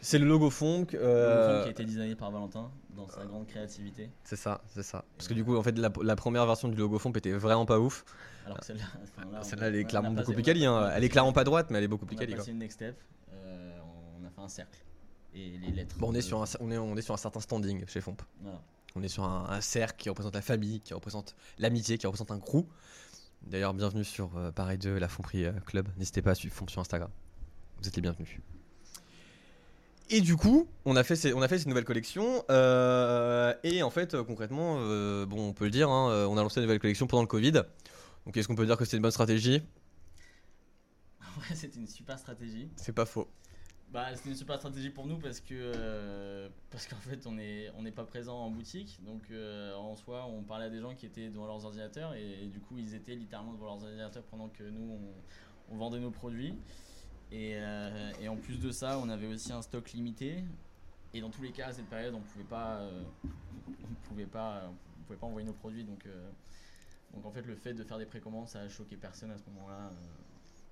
[0.00, 0.88] C'est le logo funk.
[0.92, 4.10] Le euh, qui a été designé par Valentin dans sa grande créativité.
[4.22, 5.02] C'est ça, c'est ça.
[5.16, 7.64] Parce que du coup, en fait, la, la première version du logo fomp était vraiment
[7.64, 8.04] pas ouf.
[8.44, 10.44] Alors que celle-là, enfin, on- Celle-là, elle on est a clairement beaucoup plus on a-
[10.44, 10.68] quali.
[10.68, 10.84] on hein.
[10.88, 12.32] a Elle est clairement pas droite, mais elle est beaucoup On plus a quali.
[12.32, 12.38] quoi.
[12.40, 13.00] passé une next step,
[13.32, 13.78] euh,
[14.20, 14.78] on a fait un cercle
[15.34, 15.96] et les lettres.
[15.98, 18.02] Bon, on est de- sur un, on est, on est sur un certain standing chez
[18.02, 18.16] Fomp.
[18.42, 18.60] Voilà.
[18.96, 22.30] On est sur un, un cercle qui représente la famille, qui représente l'amitié, qui représente
[22.30, 22.64] un crew.
[23.42, 25.88] D'ailleurs, bienvenue sur euh, Pareil 2, la Fomperie euh, Club.
[25.96, 27.10] N'hésitez pas à suivre Fomp sur Instagram.
[27.80, 28.28] Vous êtes les bienvenus.
[30.10, 32.44] Et du coup, on a fait ces, on a fait cette nouvelle collection.
[32.50, 36.60] euh, et en fait, concrètement, euh, bon, on peut le dire, hein, on a lancé
[36.60, 37.50] une nouvelle collection pendant le Covid.
[38.26, 39.60] Donc, est-ce qu'on peut dire que c'était une bonne stratégie?
[41.36, 42.70] Ouais, c'était une super stratégie.
[42.76, 43.28] C'est pas faux.
[43.94, 47.70] Bah, c'était une super stratégie pour nous parce que euh, parce qu'en fait on est
[47.76, 48.98] on n'est pas présent en boutique.
[49.04, 52.48] Donc euh, en soi on parlait à des gens qui étaient devant leurs ordinateurs et,
[52.48, 54.98] du coup ils étaient littéralement devant leurs ordinateurs pendant que nous
[55.70, 56.58] on, vendait nos produits.
[57.30, 60.42] Et, euh, et en plus de ça on avait aussi un stock limité.
[61.12, 62.80] Et dans tous les cas à cette période on pouvait pas
[63.24, 65.84] on pouvait pas on pouvait pas envoyer nos produits.
[65.84, 66.04] Donc
[67.12, 69.44] donc en fait le fait de faire des précommandes ça a choqué personne à ce
[69.50, 69.92] moment-là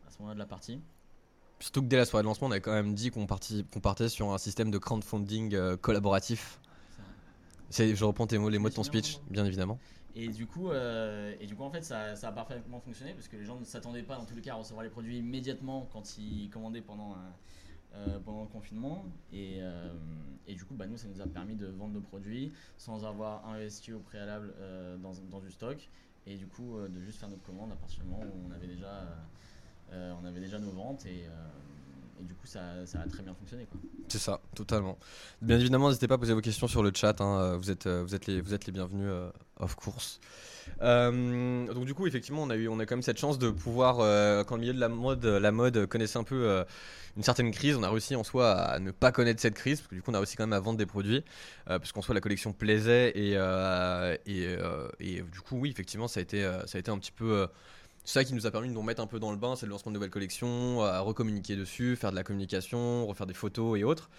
[0.09, 0.81] à ce moment-là de la partie
[1.63, 4.33] Surtout que dès la soirée de lancement, on avait quand même dit qu'on partait sur
[4.33, 6.59] un système de crowdfunding euh, collaboratif.
[7.71, 9.31] Je reprends tes mots, les mots de ton speech, vraiment.
[9.31, 9.79] bien évidemment.
[10.15, 13.29] Et du coup, euh, et du coup en fait, ça, ça a parfaitement fonctionné parce
[13.29, 15.89] que les gens ne s'attendaient pas dans tous les cas à recevoir les produits immédiatement
[15.91, 17.17] quand ils commandaient pendant,
[17.95, 19.05] euh, pendant le confinement.
[19.33, 19.93] Et, euh,
[20.47, 23.47] et du coup, bah, nous, ça nous a permis de vendre nos produits sans avoir
[23.47, 24.53] investi au préalable
[25.01, 25.89] dans, dans du stock.
[26.27, 28.69] Et du coup, de juste faire notre commande à partir du moment où on avait
[28.69, 29.07] déjà,
[29.93, 31.05] euh, on avait déjà nos ventes.
[31.07, 31.31] Et, euh,
[32.23, 33.67] du coup, ça, a très bien fonctionné.
[34.09, 34.97] C'est ça, totalement.
[35.41, 37.21] Bien évidemment, n'hésitez pas à poser vos questions sur le chat.
[37.21, 40.21] hein, Vous, êtes, euh, vous, êtes les, vous êtes les bienvenus euh, of course.
[40.83, 43.51] Euh, donc du coup, effectivement, on a eu, on a quand même cette chance de
[43.51, 46.65] pouvoir, euh, quand le milieu de la mode, la mode connaissait un peu euh,
[47.17, 49.89] une certaine crise, on a réussi en soi à ne pas connaître cette crise, parce
[49.89, 51.25] que du coup, on a réussi quand même à vendre des produits,
[51.69, 55.71] euh, parce qu'en soi, la collection plaisait et euh, et, euh, et du coup, oui,
[55.71, 57.47] effectivement, ça a été, euh, ça a été un petit peu euh,
[58.05, 59.71] ça qui nous a permis de nous remettre un peu dans le bain, c'est le
[59.71, 63.85] lancement de nouvelles collections, à recommuniquer dessus, faire de la communication, refaire des photos et
[63.85, 64.11] autres.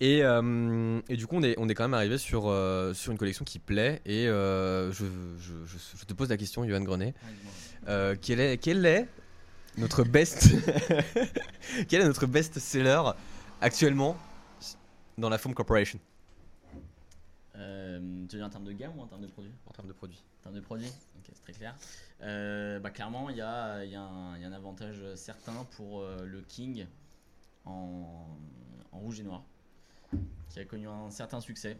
[0.00, 3.12] Et, euh, et du coup, on est, on est quand même arrivé sur, euh, sur
[3.12, 4.00] une collection qui plaît.
[4.06, 5.04] Et euh, je,
[5.38, 7.14] je, je- je te pose la question, Johan Grenet.
[8.40, 9.06] Est, quel est
[9.78, 10.48] notre best
[11.88, 13.02] quel est notre best seller
[13.60, 14.16] actuellement
[15.18, 15.98] dans la Foam Corporation?
[17.56, 19.86] Euh, tu veux dire en termes de gamme ou en termes de produits en termes
[19.86, 21.76] de produits En termes de produits Ok, c'est très clair.
[22.22, 25.64] Euh, bah, clairement, il y a, y a un il y a un avantage certain
[25.76, 26.86] pour euh, le King
[27.64, 28.26] en,
[28.90, 29.44] en rouge et noir,
[30.48, 31.78] qui a connu un certain succès.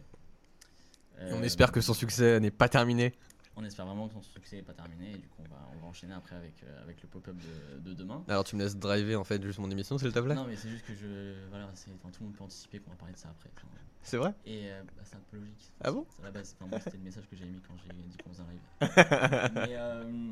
[1.19, 3.13] Et On espère que son succès n'est pas terminé.
[3.57, 5.79] On espère vraiment que son succès n'est pas terminé et du coup on va, on
[5.79, 8.21] va enchaîner après avec, euh, avec le pop-up de, de demain.
[8.27, 10.35] Alors tu me laisses driver en fait juste mon émission s'il te plaît?
[10.35, 11.33] Non mais c'est juste que je...
[11.49, 13.49] Voilà, enfin, tout le monde peut anticiper qu'on va parler de ça après.
[13.55, 13.67] Enfin,
[14.01, 14.33] C'est vrai?
[14.45, 15.71] Et euh, bah, c'est un peu logique.
[15.81, 16.05] Ah bon?
[16.21, 18.51] À la base, c'était le message que j'ai mis quand j'ai dit qu'on faisait un
[18.51, 19.51] live.
[19.55, 20.31] mais, euh,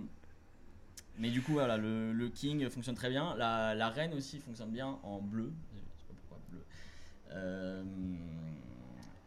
[1.17, 3.36] mais du coup voilà, le, le King fonctionne très bien.
[3.38, 5.53] La, la Reine aussi fonctionne bien en bleu.
[5.73, 6.63] Je sais pas pourquoi bleu.
[7.31, 7.83] Euh,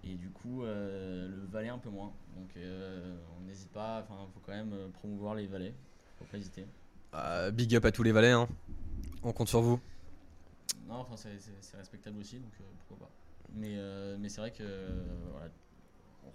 [0.06, 2.12] et du coup euh, le valet un peu moins.
[2.36, 5.74] Donc euh, on n'hésite pas, enfin faut quand même euh, promouvoir les valets.
[6.18, 6.66] Faut pas hésiter.
[7.14, 8.48] Euh, Big up à tous les valets, hein.
[9.22, 9.80] on compte sur vous.
[10.86, 13.12] Non, enfin c'est- respectable aussi, donc pourquoi pas.
[13.54, 13.76] Mais,
[14.18, 14.64] mais c'est vrai que
[15.30, 15.48] voilà,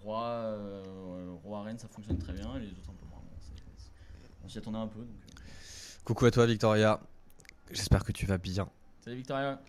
[0.04, 3.22] roi, euh, roi reine ça fonctionne très bien et les autres un peu moins.
[4.44, 5.00] On s'y attendait un peu.
[5.00, 5.08] Donc.
[6.04, 7.00] Coucou à toi Victoria,
[7.70, 8.68] j'espère que tu vas bien.
[9.02, 9.62] Salut Victoria.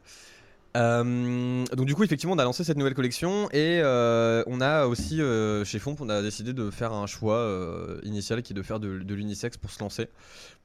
[0.74, 4.86] Euh, donc du coup effectivement on a lancé cette nouvelle collection et euh, on a
[4.86, 7.46] aussi euh, chez Fomp on a décidé de faire un choix
[8.04, 10.08] initial qui est de faire de, de l'unisex pour se lancer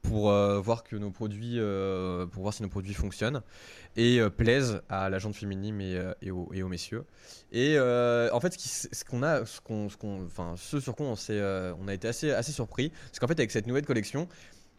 [0.00, 0.30] pour
[0.62, 1.58] voir que nos produits
[2.32, 3.42] pour voir si nos produits fonctionnent
[3.96, 7.04] et plaisent à la gente féminine et, et, aux, messieurs.
[7.52, 11.16] Et en fait ce qu'on a ce qu'on qu'on enfin ce sur quoi on
[11.80, 14.28] on a été assez assez surpris c'est qu'en fait avec cette nouvelle collection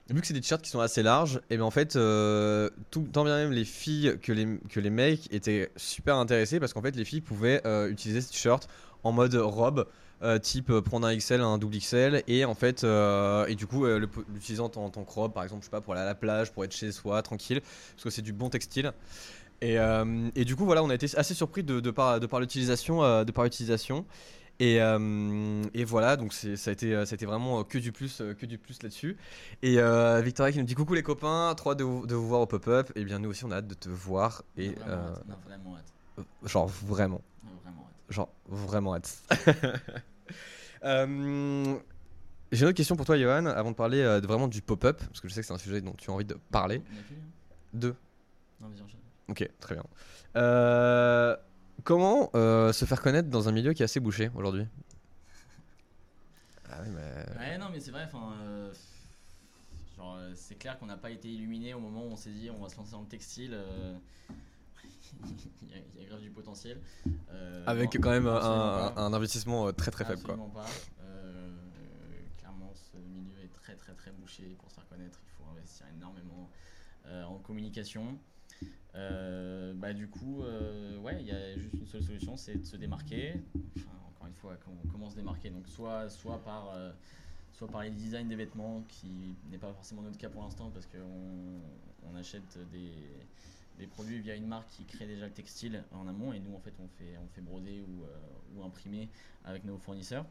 [0.09, 3.23] Vu que c'est des t-shirts qui sont assez larges, et ben en fait, euh, tant
[3.23, 6.95] bien même les filles que les, que les mecs étaient super intéressés parce qu'en fait,
[6.95, 8.67] les filles pouvaient euh, utiliser ce t-shirt
[9.03, 9.85] en mode robe,
[10.23, 14.61] euh, type prendre un XL, un double XL, et en fait, et du coup, l'utiliser
[14.61, 16.63] en, tant- que robe, par exemple, je sais pas, pour aller à la plage, pour
[16.65, 18.91] être chez soi, tranquille, parce que c'est du bon textile.
[19.61, 19.75] Et,
[20.35, 23.31] et du coup, voilà, on a été assez surpris de, par, de par l'utilisation, de
[23.31, 24.05] par l'utilisation.
[24.61, 27.91] Et, euh, et voilà, donc c'est- ça a été, ça a été vraiment que du
[27.93, 29.15] plus, euh, que du plus là-dessus.
[29.61, 32.27] Et euh, Victoria qui nous dit coucou les copains, trop hâte de vous, de vous
[32.27, 32.91] voir au pop-up.
[32.95, 35.25] Et bien nous aussi on a hâte de te voir et vraiment euh, hâte.
[35.27, 36.25] Non, vraiment hâte.
[36.43, 38.13] genre vraiment, Non, vraiment hâte.
[38.13, 39.17] genre vraiment hâte.
[40.83, 41.75] Euh,
[42.53, 44.97] J'ai une autre question pour toi Johan, avant de parler euh, de- vraiment du pop-up,
[45.07, 46.81] parce que je sais que c'est un sujet dont tu as envie de parler.
[46.95, 47.55] On a fini, hein?
[47.73, 47.95] Deux.
[48.61, 48.67] Non.
[49.27, 49.83] Ok, très bien.
[50.37, 51.35] Euh,
[51.83, 54.65] comment euh, se faire connaître dans un milieu qui est assez bouché aujourd'hui?
[56.71, 57.37] Ah oui, mais...
[57.39, 58.33] Ouais, non, mais c'est vrai, enfin.
[58.43, 58.71] euh,
[59.97, 62.49] genre, euh, c'est clair qu'on n'a pas été illuminé au moment où on s'est dit
[62.51, 63.51] on va se lancer dans le textile.
[63.53, 63.95] euh,
[65.63, 66.79] Il y, a- il y a grave du potentiel.
[67.31, 69.01] Euh, Avec non, quand même absolument un, pas.
[69.01, 70.35] un investissement euh, très très faible quoi.
[70.35, 70.65] Absolument pas.
[71.01, 71.51] Euh,
[72.37, 74.55] clairement, ce milieu est très très très bouché.
[74.59, 76.49] Pour se faire connaître, il faut investir énormément
[77.07, 78.17] euh, en communication.
[78.95, 82.65] Euh, bah, du coup, euh, ouais, il y a juste une seule solution, c'est de
[82.65, 83.35] se démarquer.
[83.77, 84.57] Enfin, encore une fois,
[84.91, 86.91] comment, se démarquer Donc, soit, soit par euh,
[87.53, 90.85] soit par les designs des vêtements, qui n'est pas forcément notre cas pour l'instant, parce
[90.85, 96.33] qu'on on achète des, produits via une marque qui crée déjà le textile en amont,
[96.33, 99.07] et nous, en fait, on fait, on fait broder ou, imprimer
[99.45, 100.25] avec nos fournisseurs.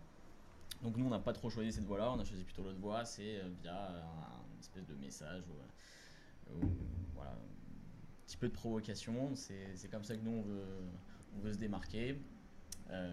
[0.83, 3.05] Donc nous, on n'a pas trop choisi cette voie-là, on a choisi plutôt l'autre voie,
[3.05, 5.45] c'est via un, espèce de message
[6.53, 6.67] ou,
[7.15, 7.37] voilà,
[8.29, 9.35] petit peu de provocation.
[9.35, 10.67] C'est comme ça que nous, on veut,
[11.37, 12.21] on veut se démarquer.
[12.91, 13.13] Euh,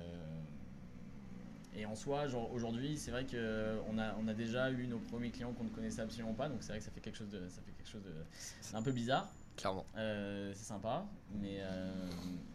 [1.74, 5.32] et en soi, genre aujourd'hui, c'est vrai qu'on a, on a déjà eu nos premiers
[5.32, 7.48] clients qu'on ne connaissait absolument pas, donc c'est vrai que ça fait quelque chose de,
[7.50, 9.30] ça fait quelque chose de, d'un peu bizarre.
[9.58, 9.86] Clairement.
[9.96, 12.10] Euh, c'est sympa, mais, euh,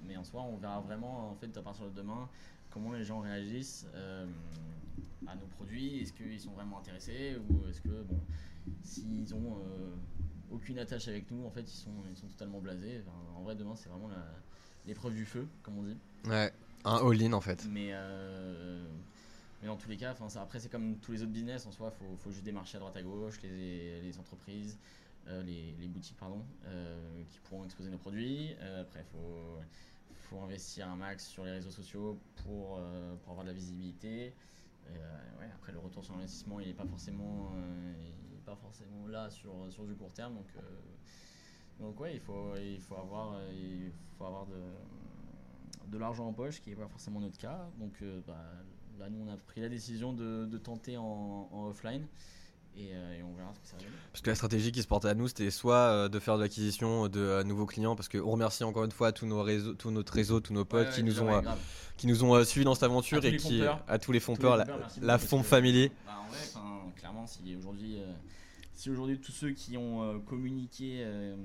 [0.07, 2.29] mais en soi, on verra vraiment en fait à partir de demain
[2.71, 4.27] comment les gens réagissent euh,
[5.27, 6.01] à nos produits.
[6.01, 8.21] Est-ce qu'ils sont vraiment intéressés ou est-ce que bon,
[8.83, 9.63] s'ils ont
[10.51, 13.01] aucune attache avec nous, en fait, ils sont, ils sont totalement blasés.
[13.07, 14.35] Enfin, en vrai, demain, c'est vraiment la-
[14.87, 15.97] l'épreuve du feu, comme on dit.
[16.27, 16.53] Ouais,
[16.85, 17.67] un all-in en fait.
[17.69, 18.87] Mais, euh,
[19.61, 21.73] mais dans tous les cas, enfin, ça, après, c'est comme tous les autres business en
[21.73, 24.79] soi, il faut, faut juste démarcher à droite à gauche, les, les entreprises,
[25.29, 28.55] euh, les, les boutiques pardon, euh, qui pourront exposer nos produits.
[28.81, 29.59] Après, il faut,
[30.23, 32.81] faut investir un max sur les réseaux sociaux pour,
[33.23, 34.35] pour avoir de la visibilité.
[34.89, 37.53] Ouais, après, le retour sur l'investissement, il n'est pas forcément,
[38.30, 40.35] il pas forcément là sur, sur du court terme.
[40.35, 40.61] Donc, euh,
[41.81, 46.61] donc ouais, il faut, il faut avoir, il faut avoir de, de l'argent en poche,
[46.61, 47.69] qui n'est pas forcément notre cas.
[47.79, 48.45] Donc euh, bah,
[48.99, 52.07] là, nous, on a pris la décision de, de tenter en, en offline.
[52.77, 53.97] Et, euh, et on verra ce que ça va donner.
[54.13, 56.43] Parce que la stratégie qui se portait à nous, c'était soit euh, de faire de
[56.43, 59.91] l'acquisition de euh, nouveaux clients, parce qu'on remercie encore une fois tous nos réseaux, tout
[59.91, 61.43] notre réseau, tous nos potes Ouais, qui, ouais, nous ont,
[61.97, 64.57] qui nous ont euh, suivis dans cette aventure et qui, à tous les les fompeurs,
[64.57, 64.65] la,
[65.03, 65.91] la Fomp parce que- Family.
[66.07, 66.39] Bah, en vrai,
[66.91, 68.13] enfin, clairement, si aujourd'hui, euh,
[68.75, 71.37] si aujourd'hui tous ceux qui ont euh, communiqué euh,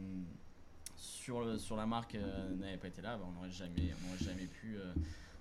[0.98, 2.18] sur, sur la marque
[2.58, 4.78] n'avaient pas été là, bah, on n'aurait jamais, jamais pu,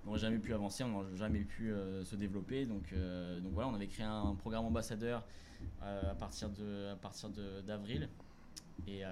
[0.06, 1.72] on jamais pu avancer, on n'aurait jamais pu
[2.04, 2.66] se développer.
[2.66, 2.92] Donc,
[3.42, 5.24] donc voilà, on avait créé un programme ambassadeur
[5.80, 6.50] à partir
[7.66, 8.08] d'avril
[8.86, 9.02] et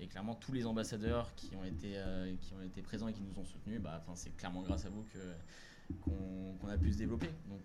[0.00, 2.00] et clairement tous les ambassadeurs qui ont été
[2.40, 5.04] qui ont été présents et qui nous ont soutenus, bah, c'est clairement grâce à vous
[6.02, 7.30] qu'on a pu se développer.
[7.48, 7.64] Donc,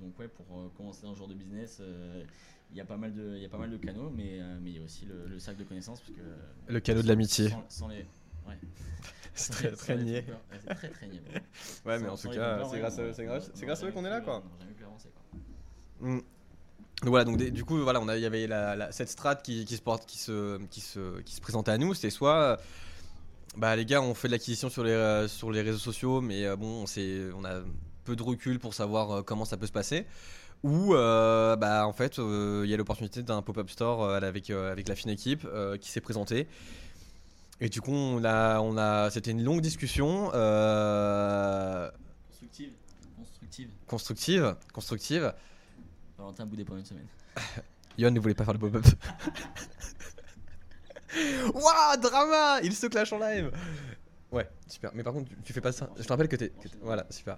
[0.00, 2.22] donc ouais, pour euh, commencer dans ce genre de business, euh,
[2.70, 4.58] il y a pas mal de, il y a pas mal de canaux, mais euh,
[4.62, 6.22] mais il y a aussi le, le sac de connaissances parce que
[6.72, 7.48] Le canot de l'amitié.
[7.50, 8.06] Sans, sans les,
[8.46, 8.58] ouais.
[9.34, 10.24] C'est très, très niais.
[10.28, 11.22] Ouais, c'est très très niais.
[11.86, 14.10] Ouais, mais en tout cas, c'est grâce à on- eux, grâce, grâce à qu'on est
[14.10, 14.42] là, quoi.
[14.54, 16.08] On jamais pu avancer, quoi.
[16.08, 16.16] Mm.
[16.16, 19.08] Donc voilà, donc des- du coup, voilà, on a, il y avait la, la- cette
[19.08, 21.94] strat qui, qui se porte, qui se, qui se, qui se présentait à nous.
[21.94, 22.60] C'était soit,
[23.56, 26.44] bah les gars, on fait de l'acquisition sur les, euh, sur les réseaux sociaux, mais
[26.44, 27.62] euh, bon, on, on a
[28.04, 30.06] peu de recul pour savoir euh, comment ça peut se passer.
[30.62, 34.88] Ou, euh, bah en fait, euh, il y a l'opportunité d'un pop-up store avec, avec
[34.88, 35.46] la fine équipe
[35.80, 36.46] qui s'est présentée.
[37.62, 41.90] Et du coup, on a, on a, c'était une longue discussion euh,
[42.30, 42.72] Constructive,
[43.16, 43.68] constructive.
[43.86, 45.34] constructive, constructive.
[46.16, 47.06] Valentin boudé pendant une semaine.
[47.98, 48.84] Yohan ne voulait pas faire le pop-up.
[51.54, 53.50] Waouh, drama Il se clash en live
[54.32, 54.92] Ouais, super.
[54.94, 55.90] Mais par contre, tu, tu fais pas ça.
[55.98, 56.50] Je te rappelle que t'es.
[56.50, 57.36] que t'es- Voilà, super.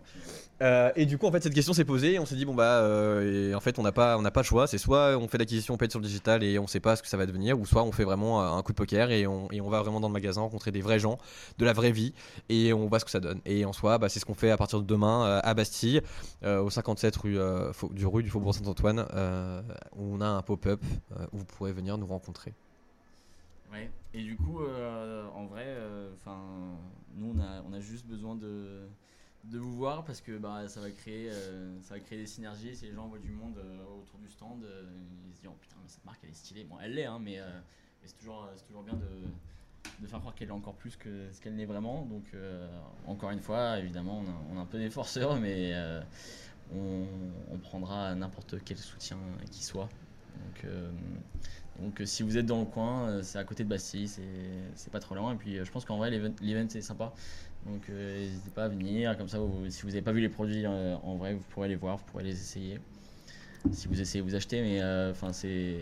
[0.60, 2.12] Euh, et du coup, en fait, cette question s'est posée.
[2.14, 4.30] Et on s'est dit, bon, bah, euh, et en fait, on n'a pas, on n'a
[4.30, 4.66] pas le choix.
[4.66, 7.02] C'est soit on fait l'acquisition, on paye sur le digital et on sait pas ce
[7.02, 9.26] que ça va devenir, ou soit on fait vraiment euh, un coup de poker et
[9.26, 11.16] on, et on va vraiment dans le magasin rencontrer des vrais gens,
[11.56, 12.12] de la vraie vie,
[12.50, 13.40] et on voit ce que ça donne.
[13.46, 16.02] Et en soi, bah, c'est ce qu'on fait à partir de demain euh, à Bastille,
[16.44, 17.38] au 57 rue,
[17.92, 19.06] du rue du Faubourg Saint-Antoine,
[19.96, 20.82] où on a un pop-up
[21.32, 22.52] où vous pourrez venir nous rencontrer.
[23.72, 23.90] Ouais.
[24.12, 26.38] Et du coup, euh, en vrai, euh, enfin,
[27.14, 28.86] nous on a, on a juste besoin de,
[29.50, 32.76] vous voir parce que bah, ça va créer, euh, ça va créer des synergies.
[32.76, 33.58] Si les gens voient du monde
[33.98, 34.64] autour du stand,
[35.26, 36.64] ils se disent oh putain mais cette marque elle est stylée.
[36.64, 37.40] Bon, elle l'est, hein, mais,
[38.04, 41.54] c'est toujours, c'est toujours bien de, faire croire qu'elle est encore plus que ce qu'elle
[41.54, 42.04] n'est vraiment.
[42.04, 42.24] Donc
[43.06, 45.72] encore une fois, évidemment, on a, on a un peu des forceurs, mais
[46.74, 47.06] on,
[47.50, 49.16] on prendra n'importe quel soutien
[49.50, 49.88] qui soit.
[50.36, 50.66] Donc,
[51.80, 54.22] donc euh, si vous êtes dans le coin, euh, c'est à côté de Bastille, c'est
[54.74, 55.32] c'est pas trop loin.
[55.34, 57.12] Et puis euh, je pense qu'en vrai l'event c'est sympa.
[57.66, 60.66] Donc n'hésitez pas à venir, comme ça vous- si vous n'avez pas vu les produits
[60.66, 62.80] en vrai, vous pourrez les voir, vous pourrez les essayer.
[63.72, 65.80] Si vous essayez vous acheter, mais enfin c'est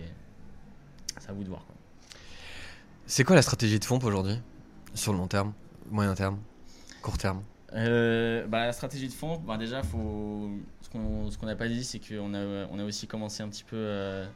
[1.26, 1.64] à vous de voir.
[1.64, 1.74] Quoi.
[3.06, 4.38] C'est quoi la stratégie de Fomp aujourd'hui
[4.94, 5.52] Sur le long terme,
[5.90, 6.38] moyen terme,
[7.02, 7.42] court terme?
[7.72, 10.50] Euh, bah, la stratégie de fond, bah, déjà, faut...
[10.82, 13.48] ce qu'on ce qu'on n'a pas dit, c'est qu'on a, on a aussi commencé un
[13.48, 13.76] petit peu.
[13.76, 14.26] euh,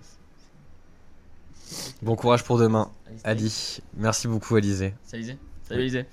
[2.03, 2.90] Bon courage pour demain,
[3.24, 3.79] Ali.
[3.96, 4.94] Merci beaucoup, Alizé.
[5.05, 6.05] Salut Alizé.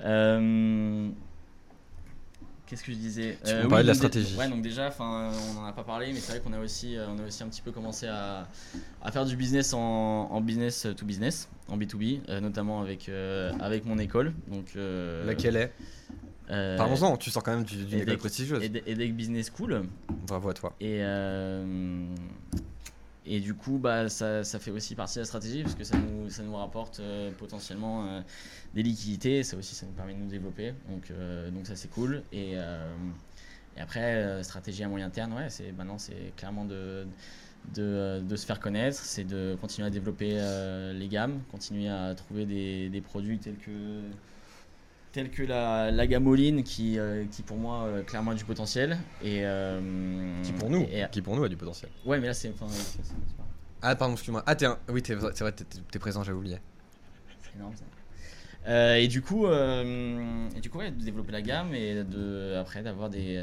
[0.00, 1.08] Euh,
[2.66, 4.34] Qu'est-ce que je disais Tu Euh, de la stratégie.
[4.36, 6.96] Ouais, donc déjà, enfin, on n'en a pas parlé, mais c'est vrai qu'on a aussi,
[6.96, 8.48] euh, on a aussi un petit peu commencé à,
[9.02, 9.78] à faire du business en,
[10.30, 14.32] en business to business, en B2B, euh, notamment avec, euh, avec mon école.
[14.48, 14.74] Donc,
[15.26, 15.72] Laquelle est?
[16.48, 18.62] Parlons-en, tu sors quand même du- d'une école prestigieuse.
[18.62, 19.82] Ed- EDEC Business School.
[20.26, 20.72] Bravo à toi.
[20.80, 21.00] Et,
[23.24, 25.96] et du coup, bah, ça, ça fait aussi partie de la stratégie parce que ça
[25.96, 28.20] nous, ça nous rapporte euh, potentiellement euh,
[28.74, 29.44] des liquidités.
[29.44, 30.74] Ça aussi, ça nous permet de nous développer.
[30.88, 32.22] Donc, euh, donc ça, c'est cool.
[32.32, 37.06] Et, et après, stratégie à moyen terme, ouais, c'est, maintenant, c'est clairement de,
[37.74, 38.98] de, de se faire connaître.
[38.98, 40.34] C'est de continuer à développer
[40.94, 44.00] les gammes, continuer à trouver des, des produits tels que
[45.12, 48.44] tels que la, la gamme all-in qui, euh, qui pour moi euh, clairement a du
[48.44, 51.90] potentiel et euh, Qui pour nous, et- qui pour nous a du potentiel.
[52.06, 52.66] ouais mais là c'est enfin,
[53.82, 54.42] Ah pardon, excuse-moi.
[54.46, 54.78] Ah t'es un...
[54.88, 56.58] Oui, t'es- c'est vrai, t'es- t'es présent, j'avais oublié.
[57.42, 57.84] c'est énorme ça
[58.98, 63.10] et du coup et du coup ouais, de développer la gamme et de après d'avoir
[63.10, 63.36] des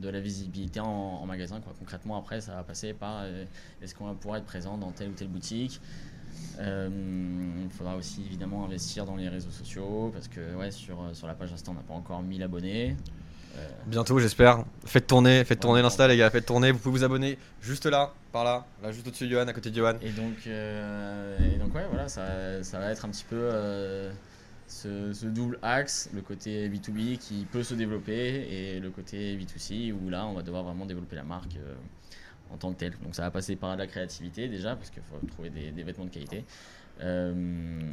[0.00, 3.24] de la visibilité en, en magasin quoi concrètement après ça va passer par
[3.82, 5.80] est-ce qu'on va pouvoir être présent dans telle ou telle boutique?
[6.58, 11.34] Il faudra aussi évidemment investir dans les réseaux sociaux parce que ouais sur, sur la
[11.34, 12.96] page Insta on n'a pas encore 1000 abonnés
[13.58, 14.64] Euh, Bientôt, j'espère.
[14.84, 16.28] Faites tourner, faites tourner Ouais, l'Insta, les gars.
[16.28, 16.72] Faites tourner.
[16.72, 19.70] Vous pouvez vous abonner juste là, par là, là, juste au-dessus de Johan, à côté
[19.70, 19.94] de Johan.
[20.02, 24.12] Et donc, euh, et donc ouais, voilà, ça, ça va être un petit peu, euh,
[24.68, 29.90] ce, ce double axe, le côté B2B qui peut se développer et le côté B2C
[29.92, 31.74] où là on va devoir vraiment développer la marque euh,
[32.52, 32.94] en tant que telle.
[33.02, 36.10] Donc ça va passer par la créativité déjà parce qu'il faut trouver des, vêtements de
[36.10, 36.44] qualité.
[37.02, 37.92] Euh,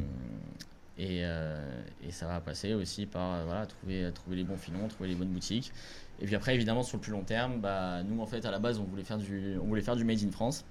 [0.98, 5.16] et, euh, et ça va passer aussi par euh, trouver, les bons filons, trouver les
[5.16, 5.72] bonnes boutiques.
[6.20, 8.60] Et puis après, évidemment, sur le plus long terme, bah, nous, en fait, à la
[8.60, 10.66] base, on voulait faire du, on voulait faire du Made in France.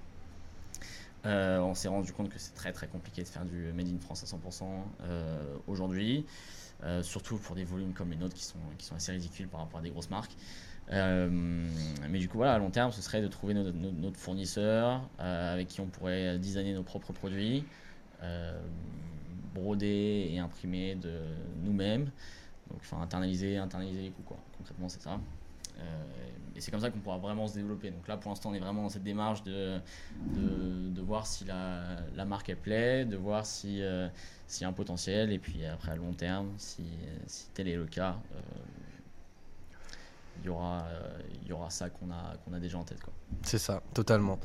[1.25, 4.23] On s'est rendu compte que c'est très très compliqué de faire du Made in France
[4.23, 4.63] à 100%
[5.03, 6.25] euh, aujourd'hui,
[7.01, 9.79] surtout pour des volumes comme les nôtres qui sont, qui sont assez ridicules par rapport
[9.79, 10.35] à des grosses marques.
[10.91, 11.29] Euh,
[12.09, 15.67] mais du coup, voilà, à long terme, ce serait de trouver notre, fournisseur euh, avec
[15.67, 17.63] qui on pourrait designer nos propres produits,
[18.21, 18.59] euh,
[19.53, 21.19] broder et imprimer de
[21.63, 22.11] nous-mêmes.
[22.69, 24.37] Donc, enfin, internaliser, internaliser les coûts, quoi.
[24.57, 25.19] Concrètement, c'est ça.
[26.55, 27.89] Et c'est comme ça qu'on pourra vraiment se développer.
[27.89, 29.79] Donc là, pour l'instant, on est vraiment dans cette démarche de,
[30.35, 33.81] de, voir si la, marque elle plaît, de voir si,
[34.45, 36.83] s'il y a un potentiel, et puis après à long terme, si,
[37.25, 38.17] si tel est le cas,
[40.41, 41.09] il y aura, euh,
[41.43, 43.01] il y aura ça qu'on a, qu'on a déjà en tête.
[43.01, 43.13] Quoi.
[43.43, 44.39] C'est ça, totalement.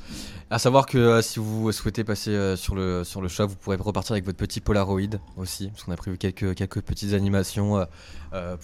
[0.51, 3.57] À savoir que euh, si vous souhaitez passer euh, sur, le, sur le shop, vous
[3.57, 7.87] pourrez repartir avec votre petit Polaroid aussi, parce qu'on a prévu quelques, quelques petites animations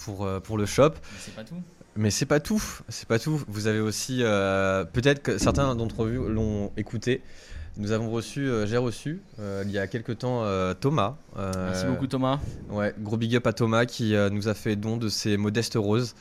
[0.05, 0.91] pour, euh, pour le shop.
[0.91, 1.63] Mais c'est pas tout.
[1.97, 3.41] Mais c'est pas tout, c'est pas tout.
[3.47, 7.23] Vous avez aussi, euh, peut-être que certains d'entre vous l'ont écouté.
[7.77, 11.17] Nous avons reçu, euh, j'ai reçu euh, il y a quelques temps euh, Thomas.
[11.37, 12.39] euh, Merci beaucoup Thomas.
[12.69, 15.75] Ouais, gros big up à Thomas qui euh, nous a fait don de ces modestes
[15.77, 16.15] roses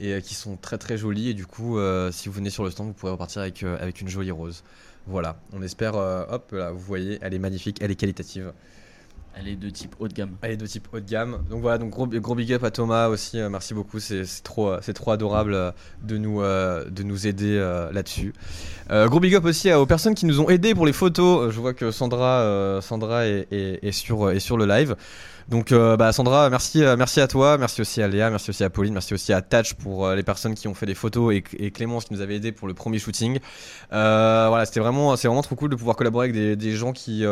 [0.00, 1.30] et euh, qui sont très très jolies.
[1.30, 3.76] Et du coup, euh, si vous venez sur le stand, vous pourrez repartir avec, euh,
[3.80, 4.62] avec une jolie rose.
[5.06, 5.94] Voilà, on espère.
[5.94, 8.52] hop là, vous voyez, elle est magnifique, elle est qualitative.
[9.40, 10.36] Elle est de type haut de gamme.
[10.42, 11.44] Elle est de type haut de gamme.
[11.48, 13.38] Donc voilà, donc gros, gros big up à Thomas aussi.
[13.38, 15.70] euh, merci beaucoup, c'est trop, euh, c'est trop adorable euh,
[16.02, 17.58] de nous, de nous aider
[17.92, 18.32] là-dessus.
[18.90, 21.52] Gros big up aussi aux personnes qui nous ont aidés pour les photos.
[21.52, 24.96] Je vois que Sandra, Sandra est, sur, est sur le live.
[25.48, 28.92] Donc bah, Sandra, merci, merci à toi, merci aussi à Léa, merci aussi à Pauline,
[28.92, 32.14] merci aussi à Tatch pour les personnes qui ont fait des photos et, Clémence qui
[32.14, 33.38] nous avait aidé pour le premier shooting.
[33.90, 37.24] Voilà, c'était vraiment, c'est vraiment trop cool de pouvoir collaborer avec des, gens qui,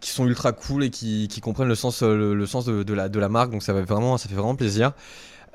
[0.00, 2.82] qui sont ultra cool et qui, qui comprennent le sens, euh, le, le sens de,
[2.82, 3.50] de la, de la marque.
[3.50, 4.92] Donc ça va vraiment, ça fait vraiment plaisir.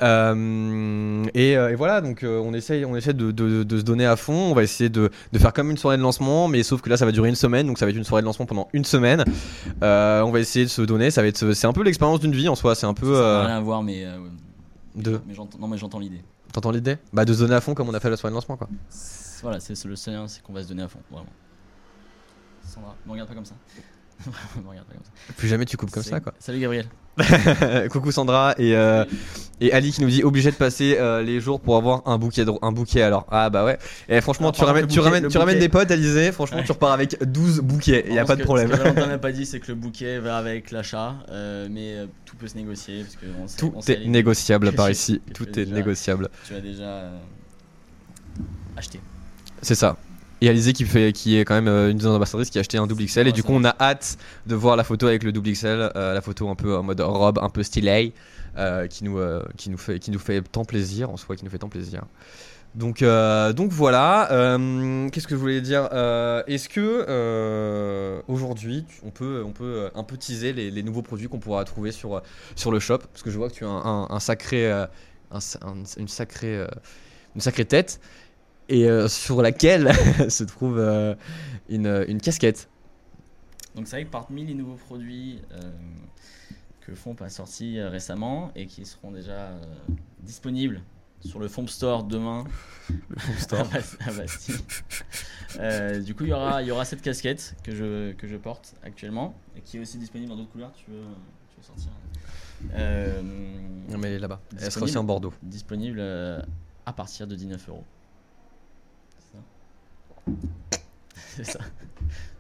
[0.02, 3.84] Euh, et, euh, et voilà, donc euh, on essaye, on essaie de, de- de se
[3.84, 4.34] donner à fond.
[4.34, 6.96] On va essayer de, de faire comme une soirée de lancement, mais sauf que là
[6.96, 8.86] ça va durer une semaine, donc ça va être une soirée de lancement pendant une
[8.86, 9.26] semaine.
[9.84, 11.12] Euh, on va essayer de se donner.
[11.12, 12.76] Ça va être, c'est un peu l'expérience d'une vie en soi.
[12.76, 14.06] C'est un peu Ça n'a rien à voir, mais,
[14.96, 15.20] de.
[15.28, 16.22] mais non, mais j'entends l'idée.
[16.54, 16.98] T'entends l'idée?
[17.14, 18.68] Bah de se donner à fond comme on a fait la soirée de lancement quoi.
[19.44, 21.28] Voilà, c'est le seul, c'est qu'on va se donner à fond, vraiment.
[22.66, 23.56] Sandra, me regarde pas comme ça.
[24.68, 24.86] Regarde.
[25.38, 26.34] Plus jamais tu coupes comme ça quoi.
[26.40, 26.86] Salut Gabriel.
[27.90, 29.04] Coucou Sandra et, euh,
[29.60, 32.46] et Ali qui nous dit obligé de passer euh, les jours pour avoir un bouquet
[32.46, 33.78] de- un bouquet alors ah bah ouais
[34.08, 36.64] et franchement Alors, tu ramènes tu ramènes tu ramènes des potes Alizé franchement Ouais.
[36.64, 39.18] tu repars avec 12 bouquets il y a pas de problème Ce que Valentin n'a
[39.18, 43.04] pas dit, c'est que le bouquet va avec l'achat, euh, mais tout peut se négocier.
[43.04, 46.30] Parce que on sait- tout on sait est négociable par ici tout est déjà- négociable
[46.48, 47.10] Tu as déjà
[48.78, 49.02] acheté.
[49.62, 49.98] c'est ça
[50.42, 52.62] et Alizé qui fait qui est quand même euh, une de nos ambassadrices qui a
[52.62, 55.24] acheté un double XL et du coup on a hâte de voir la photo avec
[55.24, 58.14] le double XL euh, la photo un peu en mode robe un peu stylée
[58.58, 59.20] euh, qui nous
[59.58, 61.10] qui nous fait qui nous fait tant plaisir.
[61.10, 62.04] En soi qui nous fait tant plaisir.
[62.76, 64.28] Donc, donc voilà.
[65.12, 65.86] Qu'est-ce que je voulais dire
[66.48, 71.64] Est-ce que aujourd'hui, on peut, on peut un peu teaser les, nouveaux produits qu'on pourra
[71.66, 72.22] trouver sur,
[72.56, 73.00] sur le shop?
[73.00, 76.64] Parce que je vois que tu as un, sacré, un sa- un- une, sacrée,
[77.36, 78.00] une sacrée tête
[78.70, 79.92] et euh, sur laquelle
[80.30, 81.16] se trouve euh,
[81.68, 82.70] une, une casquette.
[83.76, 85.72] Donc c'est vrai que parmi les nouveaux produits euh,
[86.82, 89.62] que Fomp a sortis euh, récemment et qui seront déjà euh,
[90.22, 90.82] disponibles
[91.22, 92.46] sur le Fomp Store demain
[93.52, 94.56] à Bas- à Bastille.
[95.60, 98.38] Euh, du coup, il y aura, il y aura cette casquette que je, que je
[98.38, 100.72] porte actuellement et qui est aussi disponible dans d'autres couleurs.
[100.74, 101.02] Tu veux,
[101.50, 101.90] tu veux sortir
[102.74, 103.22] Euh,
[103.90, 104.40] Non, mais elle est là-bas.
[104.62, 105.34] Elle sera aussi en Bordeaux.
[105.44, 106.00] Disponible
[106.86, 107.84] à partir de 19 euros.
[111.36, 111.60] C'est ça.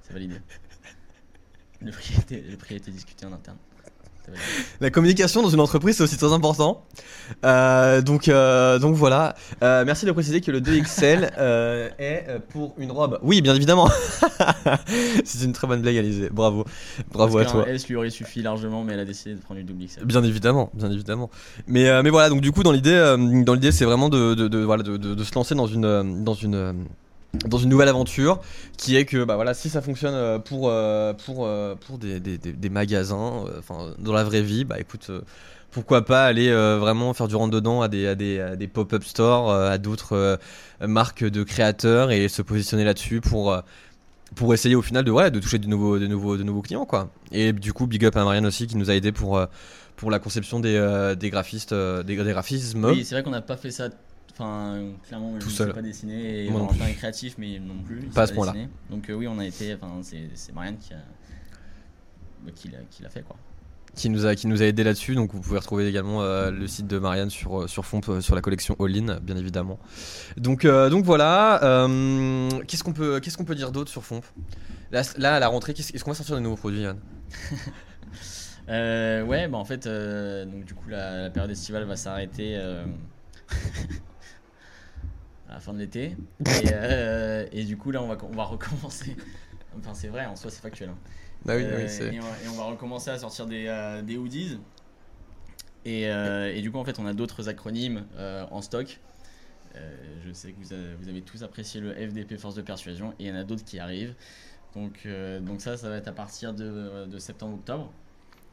[0.03, 0.35] C'est validé.
[1.81, 3.57] Le prix, a été, le prix a été discuté en interne.
[4.79, 6.83] La communication dans une entreprise, c'est aussi très important.
[7.45, 9.33] Euh, donc, euh, donc voilà.
[9.63, 13.17] Euh, merci de préciser que le 2XL euh, est pour une robe.
[13.23, 13.89] Oui, bien évidemment.
[15.25, 16.29] c'est une très bonne blague, Alizé.
[16.31, 16.63] Bravo.
[17.11, 17.67] Bravo à toi.
[17.67, 20.05] S lui aurait suffi largement, mais elle a décidé de prendre du double XL.
[20.05, 21.31] Bien évidemment, bien évidemment.
[21.65, 24.59] Mais, mais voilà, donc du coup, dans l'idée, dans l'idée, c'est vraiment de, de, de-
[24.63, 26.85] voilà, de, de- de se lancer dans une, dans une,
[27.45, 28.39] dans une nouvelle aventure,
[28.77, 32.19] qui est que, bah voilà, si ça fonctionne euh, pour, euh, pour, euh, pour des,
[32.19, 35.11] des, des- magasins, enfin, dans la vraie vie, bah écoute.
[35.71, 39.51] pourquoi pas aller vraiment faire du rentre dedans à des, à des, des pop-up stores,
[39.53, 40.39] à d'autres
[40.81, 43.55] marques de créateurs et se positionner là-dessus pour,
[44.35, 46.85] pour essayer au final de, ouais, de toucher de nouveaux, de, nouveaux, de nouveaux clients.
[46.85, 47.09] Quoi.
[47.31, 49.39] Et du coup, big up à Marianne aussi qui nous a aidé pour,
[49.95, 52.85] pour la conception des, des graphistes, des graphismes.
[52.85, 53.89] Oui, c'est vrai qu'on n'a pas fait ça.
[54.39, 55.67] Enfin, clairement, Tout je ne seul.
[55.67, 57.99] sais pas dessiner et Valentin est créatif, mais non plus.
[58.13, 58.53] Pas à ce point-là.
[58.89, 59.73] Donc, euh, oui, on a été.
[59.75, 60.97] Enfin, c'est Marianne qui a.
[62.45, 63.35] bah, qui l'a qui l'a fait quoi.
[63.95, 65.13] qui nous a qui nous a aidé là-dessus.
[65.15, 68.33] Donc vous pouvez retrouver également euh, le site de Marianne sur euh, sur Fomp sur
[68.33, 69.77] la collection All In, bien évidemment.
[70.37, 71.59] Donc euh, donc voilà.
[72.67, 74.21] qu'est-ce qu'on peut qu'est-ce qu'on peut dire d'autre sur Fomp
[74.91, 76.97] là, là à la rentrée, qu'est-ce- est-ce qu'on va sortir de nouveaux produits, Yann?
[78.69, 82.55] Ouais, bah en fait, donc du coup, la, la période estivale va s'arrêter
[85.49, 86.15] à la fin de l'été.
[86.45, 89.15] Et, euh, et du coup, là, on va, on va recommencer.
[89.77, 90.89] Enfin, c'est vrai, en soi, c'est factuel.
[90.89, 90.97] hein.
[91.47, 94.01] Ah oui, Euh, oui, c'est- et, on, et on va recommencer à sortir des, euh,
[94.01, 94.59] des hoodies.
[95.85, 98.99] Et, euh, et du coup, en fait, on a d'autres acronymes euh, en stock.
[99.75, 99.95] Euh,
[100.25, 103.25] je sais que vous avez, vous avez tous apprécié le FDP Force de Persuasion et
[103.25, 104.15] il y en a d'autres qui arrivent.
[104.75, 107.91] Donc, euh, donc ça, ça va être à partir de, de septembre-octobre.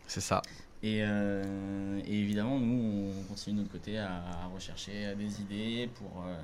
[0.07, 0.43] c'est ça.
[0.83, 5.89] Et, euh, et évidemment, nous, on continue de notre côté à, à rechercher des idées
[5.95, 6.37] pour, euh,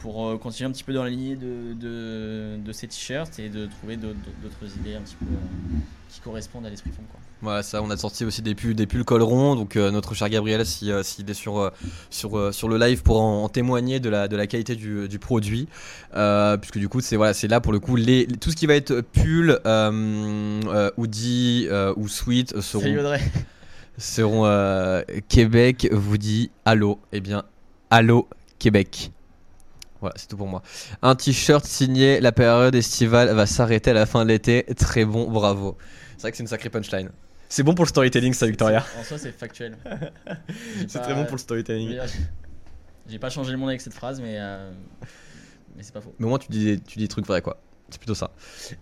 [0.00, 3.48] pour euh, continuer un petit peu dans la lignée de, de, de ces t-shirts et
[3.48, 5.78] de trouver d'autres idées un petit peu euh,
[6.08, 7.02] qui correspondent à l'esprit fond.
[7.10, 7.20] Quoi.
[7.42, 9.54] Voilà, ça, on a sorti aussi des pulls, des pulls col rond.
[9.56, 11.70] Donc euh, notre cher Gabriel, si, euh, s'il est sur, euh,
[12.10, 15.18] sur, sur le live pour en, en témoigner de la, de la qualité du, du
[15.18, 15.68] produit,
[16.12, 19.00] puisque du coup c'est voilà, là pour le coup les, tout ce qui va être
[19.00, 19.60] pull,
[20.96, 23.00] hoodie ou euh, seront Salut
[23.98, 26.98] seront Québec vous dit allô.
[27.12, 27.44] Eh bien,
[27.90, 28.28] allô
[28.58, 29.12] Québec.
[30.00, 30.62] Voilà, c'est tout pour moi.
[31.02, 34.64] Un t-shirt signé, la période estivale va s'arrêter à la fin de l'été.
[34.76, 35.76] Très bon, bravo.
[36.16, 37.10] C'est vrai que c'est une sacrée punchline.
[37.48, 38.84] C'est bon pour le storytelling, ça, Victoria.
[38.98, 39.76] En soi, c'est factuel.
[40.88, 41.98] C'est très bon pour le storytelling.
[43.08, 44.70] J'ai pas changé le monde avec cette phrase, mais, euh,
[45.76, 46.14] mais c'est pas faux.
[46.20, 47.60] Mais au moins, tu dis, tu dis des trucs vrais, quoi.
[47.90, 48.30] C'est plutôt ça.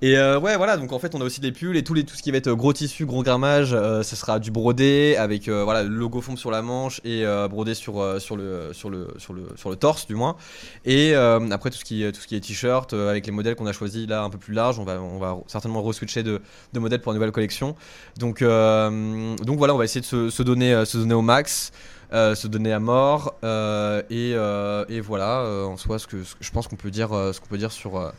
[0.03, 2.05] Et euh, ouais, voilà, donc en fait, on a aussi des pulls et tout, les,
[2.05, 5.49] tout ce qui va être gros tissu, gros grammage, euh, ce sera du brodé avec
[5.49, 8.71] euh, voilà, le logo fond sur la manche et euh, brodé sur, euh, sur, le,
[8.73, 10.37] sur, le, sur, le, sur le torse, du moins.
[10.85, 13.55] Et euh, après, tout ce qui, tout ce qui est t-shirt, euh, avec les modèles
[13.55, 16.41] qu'on a choisis là un peu plus larges, on va, on va certainement re-switcher de,
[16.73, 17.77] de modèles pour une nouvelle collection.
[18.19, 21.73] Donc, euh, donc voilà, on va essayer de se, donner, euh, se donner au max.
[22.13, 26.25] euh, se donner à mort euh, et, euh, et voilà euh, en soi ce que,
[26.25, 28.11] ce que je pense qu'on peut dire euh, ce qu'on peut dire sur euh,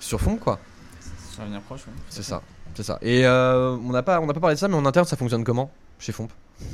[0.00, 0.58] sur fond quoi
[1.32, 1.92] Sur l'avenir proche, ouais.
[2.08, 2.42] c'est ça
[2.74, 5.06] c'est ça et euh, on n'a pas on pas parlé de ça mais en interne
[5.06, 6.28] ça fonctionne comment chez Fomp?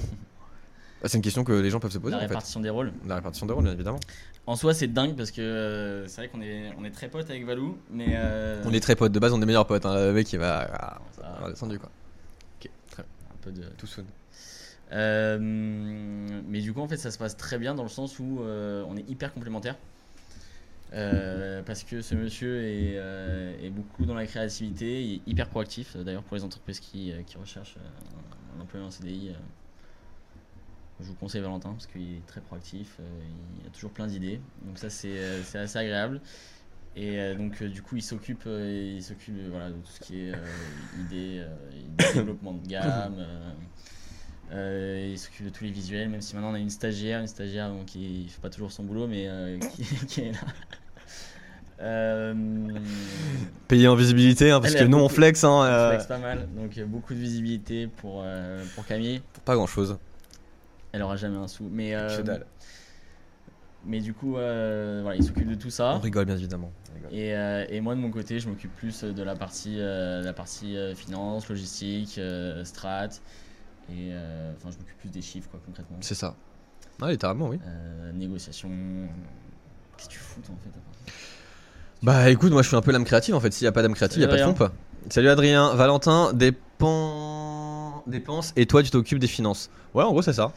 [1.06, 2.90] C'est une question que les gens peuvent se poser La en fait répartition des rôles.
[3.06, 4.00] la répartition des rôles bien évidemment
[4.46, 7.28] En soi, c'est dingue parce que euh, c'est vrai qu'on est, on est très potes
[7.28, 8.14] avec Valou, mais.
[8.16, 10.38] euh, on est très potes de base on est meilleurs potes hein, le mec il
[10.38, 11.90] va ah, ça- va descendu quoi
[12.62, 13.64] ok très bien un peu de.
[13.76, 14.04] tout soon
[14.92, 18.40] Euh, mais du coup, en fait, ça se passe très bien dans le sens où
[18.40, 19.76] on est hyper complémentaires.
[20.94, 25.48] Euh, parce que ce monsieur est, euh, est beaucoup dans la créativité, il est hyper
[25.48, 25.96] proactif.
[25.96, 29.32] D'ailleurs, pour les entreprises qui, euh, recherchent euh, un employé en CDI, euh,
[31.00, 33.20] je vous conseille Valentin parce qu'il est très proactif, euh,
[33.60, 34.40] il a toujours plein d'idées.
[34.62, 36.20] Donc, ça, c'est euh, assez agréable.
[36.96, 40.46] Et euh, donc, euh, du coup, il s'occupe euh, de, tout ce qui est euh,
[41.00, 43.16] idées, euh, développement de gamme.
[43.18, 43.50] euh,
[44.52, 47.26] euh, il s'occupe de tous les visuels, même si maintenant on a une stagiaire, une
[47.26, 49.58] stagiaire qui fait pas toujours son boulot, mais euh,
[50.08, 50.38] qui est là.
[51.80, 52.34] Euh,
[53.68, 56.18] payer en visibilité hein, parce Elle que nous on flex hein, on euh, flex pas
[56.18, 59.20] mal, donc beaucoup de visibilité pour, euh, pour Camille.
[59.32, 59.98] pour pas grand chose
[60.92, 62.22] Elle aura jamais un sou, mais euh,
[63.84, 65.94] mais du coup euh, voilà, il s'occupe de tout ça.
[65.96, 67.12] on rigole bien évidemment rigole.
[67.12, 70.32] Et, euh, et moi de mon côté, je m'occupe plus de la partie, euh, la
[70.32, 73.08] partie euh, finance, logistique, euh, strat.
[73.90, 75.98] Et euh, enfin, je m'occupe plus des chiffres quoi, concrètement.
[76.00, 76.36] c'est ça
[77.02, 78.70] ah, littéralement oui Euh, négociation.
[79.96, 81.12] Qu'est-ce que tu fous toi, en fait à part ça?
[82.04, 83.50] Bah écoute, moi je suis un peu l'âme créative en fait.
[83.50, 84.70] S'il y a pas d'âme créative, il y a pas de pompe.
[85.08, 87.92] Salut Adrien, Valentin, dépen...
[88.06, 89.70] dépenses et toi tu t'occupes des finances.
[89.94, 90.52] Ouais, en gros c'est ça.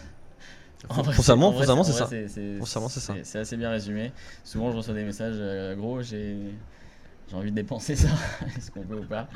[1.13, 2.07] Foncièrement, c'est ça.
[2.09, 2.65] c'est-
[2.99, 3.13] ça.
[3.23, 4.11] C'est assez bien résumé.
[4.43, 6.35] Souvent, je reçois des messages euh, gros, j'ai
[7.29, 8.09] j'ai envie de dépenser ça.
[8.57, 9.27] Est-ce qu'on peut ou pas?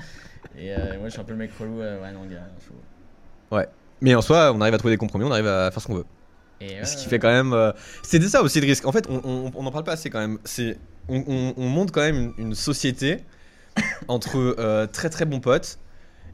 [0.57, 1.81] Et euh, moi, je suis un peu le mec relou.
[1.81, 3.57] euh, ouais, non, gars, chaud.
[4.01, 5.95] Mais en soi, on arrive à trouver des compromis, on arrive à faire ce qu'on
[5.95, 6.05] veut.
[6.61, 7.53] Et Ce qui ouais, fait quand même.
[7.53, 7.71] euh,
[8.03, 8.85] C'était ça aussi le risque.
[8.85, 10.37] En fait, on, on, on en parle pas assez quand même.
[10.43, 10.77] C'est
[11.11, 13.17] on, on, on monte quand même une, société
[14.07, 15.77] entre euh, très très bons potes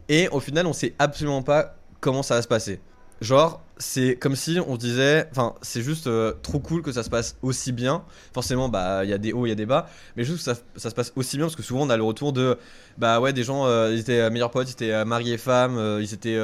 [0.10, 2.80] et au final, on sait absolument pas comment ça va se passer.
[3.20, 7.02] Genre, c'est comme si on se disait, enfin, c'est juste euh, trop cool que ça
[7.02, 8.04] se passe aussi bien.
[8.32, 10.44] Forcément, bah, il y a des hauts, il y a des bas, mais juste que
[10.44, 12.60] ça, ça se passe aussi bien parce que souvent on a le retour de,
[13.00, 16.14] bah ouais, des gens, euh, ils étaient meilleurs potes, ils étaient mariés et femmes, ils
[16.14, 16.40] étaient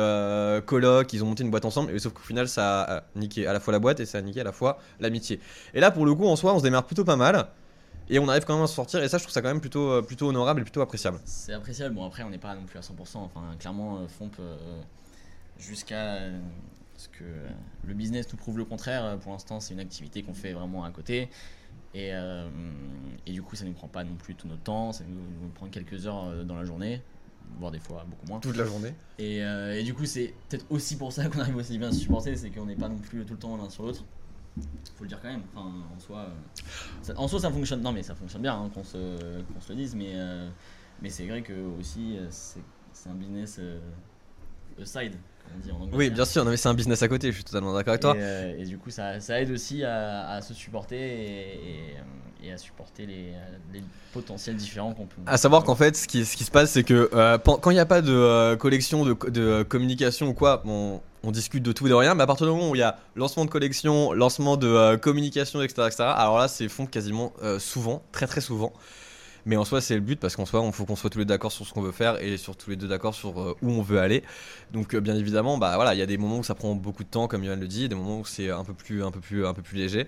[0.65, 3.53] colocs, ils ont monté une boîte ensemble, et sauf qu'au final, ça a niqué à
[3.53, 5.39] la fois la boîte et ça a niqué à la fois l'amitié.
[5.75, 7.47] Et là, pour le coup, en soi, on se démerde plutôt pas mal.
[8.09, 9.61] Et on arrive quand même à se sortir, et ça, je trouve ça quand même
[9.61, 11.19] plutôt, euh, plutôt honorable et plutôt appréciable.
[11.25, 11.95] C'est appréciable.
[11.95, 13.17] Bon, après, on n'est pas non plus à 100%.
[13.17, 14.57] Enfin, clairement, euh, Fomp, euh,
[15.57, 16.39] jusqu'à euh,
[16.97, 17.47] ce que euh,
[17.87, 20.91] le business nous prouve le contraire, pour l'instant, c'est une activité qu'on fait vraiment à
[20.91, 21.29] côté.
[21.95, 22.11] Et,
[23.27, 24.91] et du coup, ça nous prend pas non plus tout notre temps.
[24.91, 27.03] Ça nous, nous prend quelques heures dans la journée,
[27.59, 28.39] voire des fois beaucoup moins.
[28.39, 28.95] Toute la journée.
[29.19, 31.99] Et, et du coup, c'est peut-être aussi pour ça qu'on arrive aussi bien à se
[31.99, 34.03] supporter, c'est qu'on n'est pas non plus tout le temps l'un sur l'autre.
[34.95, 35.41] Faut le dire quand même.
[35.55, 36.61] Enfin, en soi, euh,
[37.01, 37.81] ça, en soi, ça fonctionne.
[37.81, 39.95] Non, mais ça fonctionne bien, hein, qu'on se, qu'on se le dise.
[39.95, 40.49] Mais, euh,
[41.01, 42.61] mais c'est vrai que aussi, euh, c'est
[42.93, 43.79] c'est un business euh,
[44.79, 45.97] aside, comme on dit en anglais.
[45.97, 48.01] Oui, bien sûr, non, mais c'est un business à côté, je suis totalement d'accord avec
[48.01, 48.15] toi.
[48.15, 51.95] Et, euh, et du coup, ça, ça aide aussi à, à se supporter et,
[52.43, 53.33] et, et à supporter les,
[53.73, 53.83] les
[54.13, 55.21] potentiels différents qu'on peut.
[55.25, 57.09] À savoir qu'en fait, ce qui, ce qui se passe, c'est que
[57.43, 61.63] quand il n'y a pas de collection, de, de, communication ou quoi, on, on discute
[61.63, 63.45] de tout et de rien, mais à partir du moment où il y a lancement
[63.45, 68.03] de collection, lancement de euh, communication, etc., etc., alors là, c'est fond quasiment euh, souvent,
[68.11, 68.73] très très souvent.
[69.45, 71.25] Mais en soi, c'est le but parce qu'en soi, il faut qu'on soit tous les
[71.25, 73.55] deux d'accord sur ce qu'on veut faire et sur tous les deux d'accord sur euh,
[73.61, 74.23] où on veut aller.
[74.71, 77.03] Donc, euh, bien évidemment, bah voilà, il y a des moments où ça prend beaucoup
[77.03, 79.19] de temps, comme Yoann le dit, des moments où c'est un peu plus, un peu
[79.19, 80.07] plus, un peu plus léger.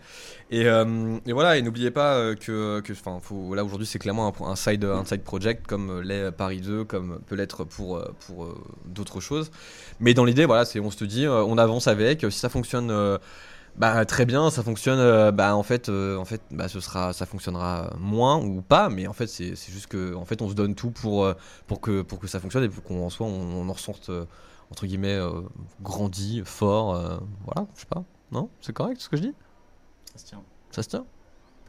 [0.51, 4.86] Et, euh, voilà, et n'oubliez pas que, que, faut, là aujourd'hui, c'est clairement un, side,
[4.86, 8.55] un side project comme l'est Paris 2, comme peut l'être pour, pour
[8.86, 9.51] d'autres choses.
[9.99, 12.25] Mais dans l'idée, voilà, c'est, on se dit, on avance avec.
[12.29, 13.19] Si ça fonctionne.
[13.78, 14.99] Bah très bien, ça fonctionne.
[14.99, 18.89] euh, bah en fait, euh, en fait, bah ce sera, ça fonctionnera moins ou pas,
[18.89, 21.34] mais en fait c'est, c'est juste que, en fait, on se donne tout pour euh,
[21.67, 24.09] pour que pour que ça fonctionne et pour qu'on en soit, on, on en ressorte
[24.09, 24.26] euh,
[24.71, 25.41] entre guillemets euh,
[25.82, 26.95] grandi, fort.
[26.95, 28.03] euh, voilà, je sais pas.
[28.32, 29.34] Non, c'est correct ce que je dis?
[30.13, 30.41] Ça se tient.
[30.71, 31.05] Ça se tient?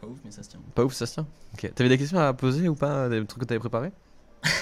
[0.01, 0.61] Pas ouf, mais ça se tient.
[0.75, 1.27] Pas ouf, ça se tient.
[1.55, 1.73] Ok.
[1.75, 3.93] T'avais des questions à poser ou pas, des trucs que t'avais préparés?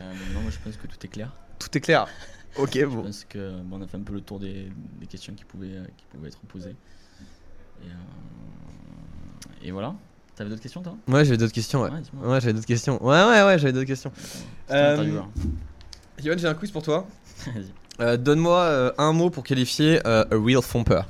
[0.00, 1.32] Euh, non, moi je pense que tout est clair.
[1.76, 2.06] Est clair.
[2.58, 3.02] Ok, Je bon.
[3.02, 5.76] pense que bon, on a fait un peu le tour des, des questions qui pouvaient,
[5.76, 6.74] euh, qui pouvaient être posées.
[7.82, 7.92] Et, euh,
[9.62, 9.94] et voilà.
[10.34, 10.96] T'avais d'autres questions toi?
[11.06, 11.82] Ouais, j'avais d'autres questions.
[11.82, 11.90] Ouais.
[11.90, 12.00] Ouais.
[12.26, 12.96] Ouais, j'avais d'autres questions.
[13.04, 14.10] Ouais, ouais, ouais, j'avais d'autres questions.
[14.70, 15.20] Euh.
[16.22, 17.06] Yoann, j'ai un quiz pour toi.
[17.98, 21.00] Euh, Donne-moi un mot pour qualifier a real fomper.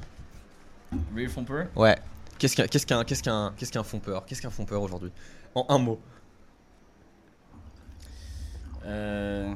[1.17, 1.97] Real Fomper Ouais.
[2.39, 5.11] Qu'est-ce qu'un qu'est-ce qu'un qu'est-ce qu'un qu'est-ce qu'un fompeur Qu'est-ce qu'un fompeur aujourd'hui?
[5.57, 6.01] En un mot.
[8.85, 9.53] Euh,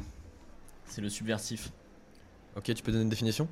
[0.91, 1.71] C'est le subversif.
[2.57, 3.47] Ok, tu peux donner une définition?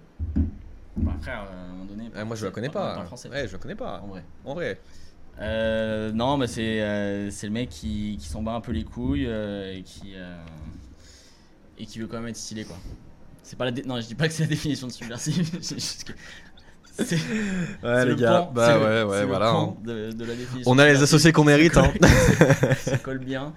[0.96, 2.10] Bon, après, euh, à un moment donné.
[2.16, 2.94] Euh, Moi, je la connais pas.
[2.94, 3.28] parle français.
[3.28, 4.00] Ouais, je la connais pas.
[4.02, 4.24] En vrai.
[4.44, 4.80] En vrai.
[5.40, 9.26] Euh, non, bah c'est euh, le mec qui, qui s'en bat un peu les couilles
[9.28, 10.36] euh, et qui euh,
[11.78, 12.76] et qui veut quand même être stylé quoi.
[13.44, 15.52] C'est pas la non, je dis pas que c'est la définition de subversif.
[15.62, 16.12] c'est juste que
[17.04, 17.20] c'est
[17.84, 18.40] Ouais, les le gars.
[18.46, 19.50] pan- bah le- ouais, ouais, voilà.
[19.50, 19.76] hein.
[19.84, 20.72] De, de la définition.
[20.72, 21.76] On a les associés qu'on mérite.
[21.76, 21.92] Hein.
[22.78, 23.54] Ça colle bien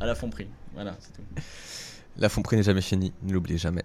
[0.00, 0.48] à la fond prix.
[0.72, 1.22] Voilà, c'est tout.
[2.18, 3.84] La fomperie n'est jamais finie, ne l'oubliez jamais.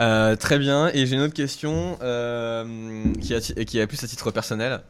[0.00, 4.30] Euh, très bien, et j'ai une autre question euh, qui, a, qui plus à titre
[4.30, 4.80] personnel.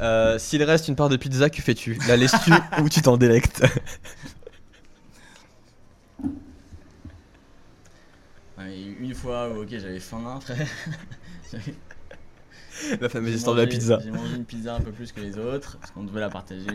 [0.00, 1.98] Euh, S'il reste une part de pizza, que fais-tu?
[2.08, 2.52] La laisses-tu
[2.82, 3.64] ou tu t'en délectes?
[8.58, 10.66] Ouais, une fois ok j'avais faim frère.
[11.50, 11.74] J'avais-
[13.00, 14.00] La fameuse histoire de la pizza.
[14.02, 16.64] J'ai mangé une pizza un peu plus que les autres parce qu'on devait la partager.
[16.68, 16.72] On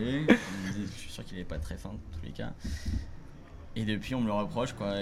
[0.68, 2.52] me disait- je suis sûr qu'il est pas très faim dans tous les cas.
[3.76, 4.94] Et depuis on me le reproche quoi.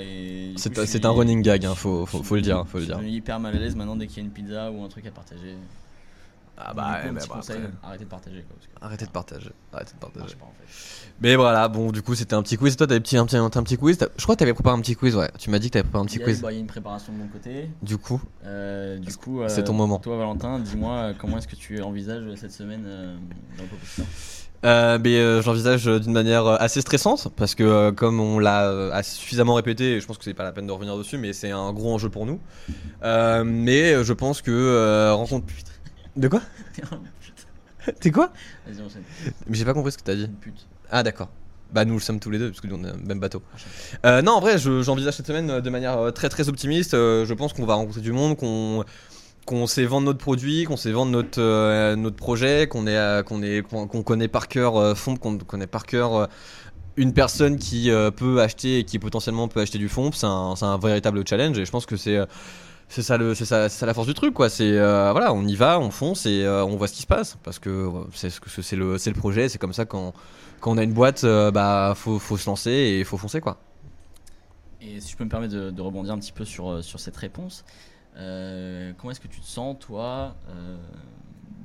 [0.57, 2.67] C'est suis- un running gag, hein, faut, le dire.
[2.67, 4.31] Faut le Je suis devenu hyper mal à l'aise maintenant dès qu'il y a une
[4.33, 5.57] pizza ou un truc à partager.
[6.61, 7.71] Ah bah, coup, un bah, bah, conseil, après.
[7.85, 8.57] arrêtez de partager quoi.
[8.57, 9.51] Parce que Arrêtez de partager.
[9.73, 10.21] Arrêtez de partager.
[10.25, 11.09] marche pas en fait.
[11.21, 12.77] Mais voilà, bon, du coup, c'était un petit quiz.
[12.77, 13.97] Toi, t'avais petit, un, petit, un, petit quiz.
[14.17, 15.31] Je crois que t'avais préparé un petit quiz, ouais.
[15.39, 16.41] Tu m'as dit que t'avais préparé un petit Il y a- quiz.
[16.43, 17.71] bah, il y a une préparation de mon côté.
[17.81, 20.01] Du coup, Euh, du coup, c'est euh, ton moment.
[20.01, 23.17] Toi, Valentin, dis-moi euh, comment est-ce que tu envisages cette semaine euh,
[23.57, 24.05] dans le
[24.65, 28.41] Euh, mais euh, j'envisage euh, d'une manière euh, assez stressante parce que euh, comme on
[28.41, 31.17] l'a euh, suffisamment répété, et je pense que c'est pas la peine de revenir dessus,
[31.17, 32.41] mais c'est un gros enjeu pour nous.
[33.05, 35.47] Euh, mais je pense que euh, rencontre.
[36.17, 36.41] De quoi
[38.01, 38.33] T'es quoi
[38.67, 39.03] Vas-y, enchaîne.
[39.47, 40.25] Mais j'ai pas compris ce que t'as dit.
[40.25, 40.67] Une pute.
[40.91, 41.29] Ah d'accord.
[41.73, 43.43] Bah nous le sommes tous les deux parce que nous on est le même bateau.
[44.07, 46.95] Euh, non en vrai je- j'envisage cette semaine de manière très très optimiste.
[46.95, 48.85] Euh, je pense qu'on va rencontrer du monde, qu'on
[49.49, 53.23] qu'on sait vendre notre produit, qu'on sait vendre notre euh, notre projet, qu'on est euh,
[53.23, 56.27] qu'on est qu'on connaît par cœur euh, qu'on connaît par cœur euh,
[56.99, 60.11] une personne qui peut acheter et qui potentiellement peut acheter du fond.
[60.13, 62.19] C'est un un véritable challenge et je pense que c'est
[62.89, 65.55] c'est ça le c'est ça, ça la force du truc quoi c'est voilà on y
[65.55, 68.51] va on fonce et on voit ce qui se passe parce que c'est ce que
[68.51, 70.13] c'est le c'est le projet c'est comme ça quand
[70.61, 73.59] quand on a une boîte bah faut faut se lancer et faut foncer quoi
[74.81, 77.17] Et si je peux me permettre de, de rebondir un petit peu sur, sur cette
[77.17, 77.65] réponse,
[78.19, 80.77] euh, comment est-ce que tu te sens, toi, euh,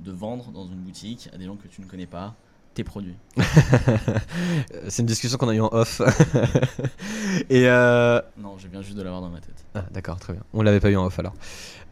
[0.03, 2.35] de vendre dans une boutique à des gens que tu ne connais pas
[2.73, 3.15] tes produits?
[4.87, 6.01] C'est une discussion qu'on a eu en off
[7.49, 9.65] et euh, Non, je viens juste de l'avoir dans ma tête.
[9.75, 11.33] ah, d'accord très bien on l'avait pas eu en off alors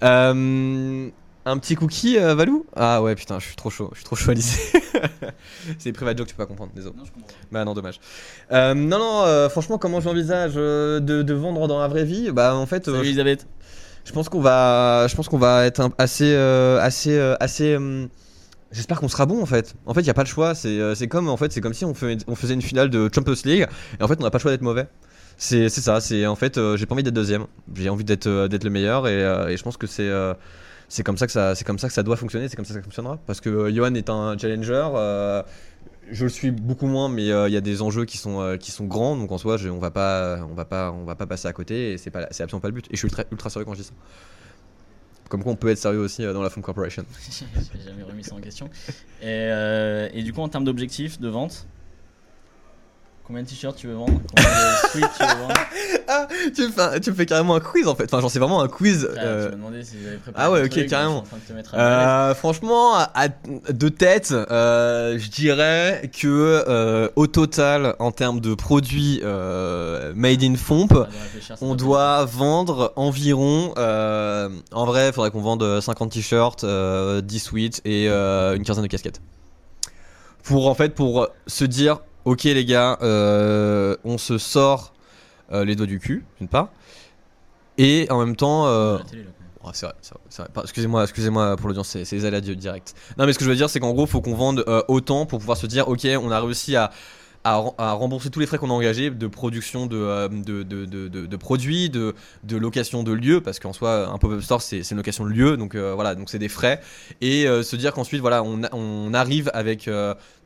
[0.01, 2.65] Un petit cookie, Valou?
[2.75, 4.79] Ah ouais, putain, je suis trop chaud, je suis trop chaud à lycée.
[5.79, 6.95] c'est des private jokes, tu peux pas comprendre, désolé.
[6.95, 7.29] Non, je comprends.
[7.51, 7.99] Bah non, dommage.
[8.51, 12.29] Non, non, franchement, comment j'envisage de, de vendre dans la vraie vie?
[12.31, 13.41] Bah en fait, Salut Elisabeth.
[13.41, 13.45] je
[14.13, 17.75] pense qu'on va, je pense qu'on va être un- assez, euh, assez, euh, assez.
[17.75, 18.09] hum,
[18.71, 19.75] J'espère qu'on sera bon en fait.
[19.85, 20.55] En fait, il y a pas le choix.
[20.55, 23.67] C'est, euh, comme en fait, c'est comme si on, faisait une finale de Champions League
[23.99, 24.87] et en fait, on n'a pas le choix d'être mauvais.
[25.37, 25.99] C'est, ça.
[25.99, 27.47] C'est en fait, euh, j'ai pas envie d'être deuxième.
[27.75, 30.33] J'ai envie d'être, euh, le meilleur et, euh, et je pense que c'est, euh,
[30.87, 32.47] c'est comme ça que ça, c'est comme ça que ça doit fonctionner.
[32.47, 33.19] C'est comme ça que ça fonctionnera.
[33.27, 34.87] Parce que euh, Johan est un challenger.
[36.09, 38.57] Je le suis beaucoup moins, mais euh, il y a des enjeux qui sont, euh,
[38.57, 39.15] qui sont grands.
[39.15, 41.53] Donc en soi, je- on va pas, on va pas, on va pas passer à
[41.53, 41.93] côté.
[41.93, 42.85] Et c'est absolument pas le but.
[42.87, 43.93] Et je suis ultra, ultra sérieux quand je dis ça.
[45.29, 47.05] Comme quoi, on peut être sérieux aussi euh, dans la Funk Corporation.
[47.85, 48.69] Jamais remis ça en question.
[49.21, 49.49] Et,
[50.13, 51.67] et du coup, en termes d'objectifs de vente,
[53.31, 55.53] combien de t-shirts tu veux vendre Combien de tu veux vendre
[56.09, 58.03] Ah, tu me, fais, tu me fais carrément un quiz en fait.
[58.03, 59.07] Enfin, j'en sais vraiment un quiz.
[59.09, 60.45] Frère, euh, Tu m'as demandé si j'avais préparé.
[60.45, 61.23] ah ouais, ok, carrément.
[61.73, 63.27] Euh, franchement, à,
[63.69, 66.27] de tête, euh, je dirais que
[66.67, 71.07] euh, au total, en termes de produits made in Fomp, Ah,
[71.39, 73.73] c'est on doit vendre environ.
[73.77, 78.89] en vrai, il faudrait qu'on vende 50 t-shirts, euh, 10 suites et une quinzaine de
[78.89, 79.21] casquettes.
[80.43, 84.93] Pour en fait, pour se dire, ok les gars, euh, on se sort
[85.51, 86.69] euh, les doigts du cul, d'une part,
[87.77, 88.67] et en même temps.
[88.67, 88.97] euh.
[89.63, 92.95] Oh, c'est vrai, c'est vrai, Excusez-moi, excusez-moi pour l'audience, c'est les aléas du direct.
[93.17, 95.27] Non, mais ce que je veux dire, c'est qu'en gros, faut qu'on vende euh, autant
[95.27, 96.89] pour pouvoir se dire, ok, on a réussi à,
[97.43, 100.63] à, rem- à rembourser tous les frais qu'on a engagés de production de, euh, de,
[100.63, 102.13] de, produits, de,
[102.49, 105.75] location de lieux, parce qu'en soi, un pop-up store, c'est une location de lieu, donc
[105.75, 106.81] euh, voilà, donc c'est des frais.
[107.21, 109.89] Et euh, se dire qu'ensuite, voilà, on, on arrive avec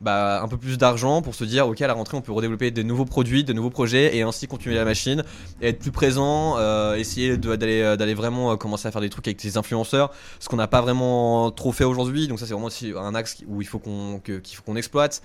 [0.00, 2.70] bah, un peu plus d'argent pour se dire, ok, à la rentrée, on peut redévelopper
[2.70, 5.24] des nouveaux produits, de nouveaux projets, et ainsi continuer la machine,
[5.60, 6.58] et être plus présent,
[6.94, 10.80] essayer d'aller vraiment commencer à faire des trucs avec les influenceurs, ce qu'on n'a pas
[10.80, 12.28] vraiment trop fait aujourd'hui.
[12.28, 12.70] Donc ça, c'est vraiment
[13.00, 14.20] un axe où il faut qu'on
[14.64, 15.22] qu'on exploite.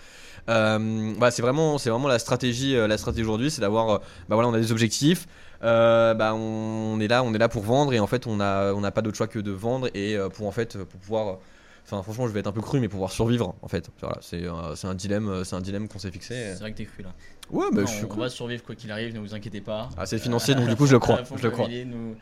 [0.47, 3.97] Bah, c'est vraiment, c'est vraiment la stratégie, euh, la stratégie aujourd'hui, c'est d'avoir, euh,
[4.29, 5.27] bah voilà, on a des objectifs.
[5.63, 8.73] euh, bah on est là, on est là pour vendre et en fait on a,
[8.73, 11.37] on n'a pas d'autre choix que de vendre et pour en fait pour pouvoir,
[11.85, 13.89] enfin franchement je vais être un peu cru mais pour pouvoir survivre en fait.
[14.01, 16.33] Voilà, c'est, euh, c'est un dilemme, c'est un dilemme qu'on s'est fixé.
[16.53, 17.13] C'est vrai que t'es cru là.
[17.51, 18.19] Ouais, bah Non, je suis on cru.
[18.21, 19.89] va survivre quoi qu'il arrive, ne vous inquiétez pas.
[19.97, 21.67] Ah c'est financier donc du coup je le crois, je le crois.
[21.85, 22.15] Nous-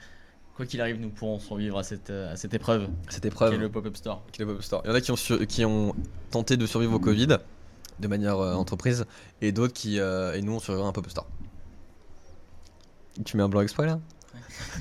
[0.57, 3.53] Quoi qu'il arrive, nous pourrons survivre à cette, à cette épreuve Cette qui épreuve.
[3.53, 4.21] est le pop-up store.
[4.33, 4.81] qui est le pop-up store.
[4.83, 5.15] Il y en a qui ont,
[5.47, 5.95] qui ont
[6.31, 7.37] tenté de survivre au Covid
[7.99, 9.05] de manière euh, entreprise
[9.41, 11.27] et d'autres qui euh, et nous on survivra un pop-up store.
[13.25, 13.99] Tu mets un blanc exprès là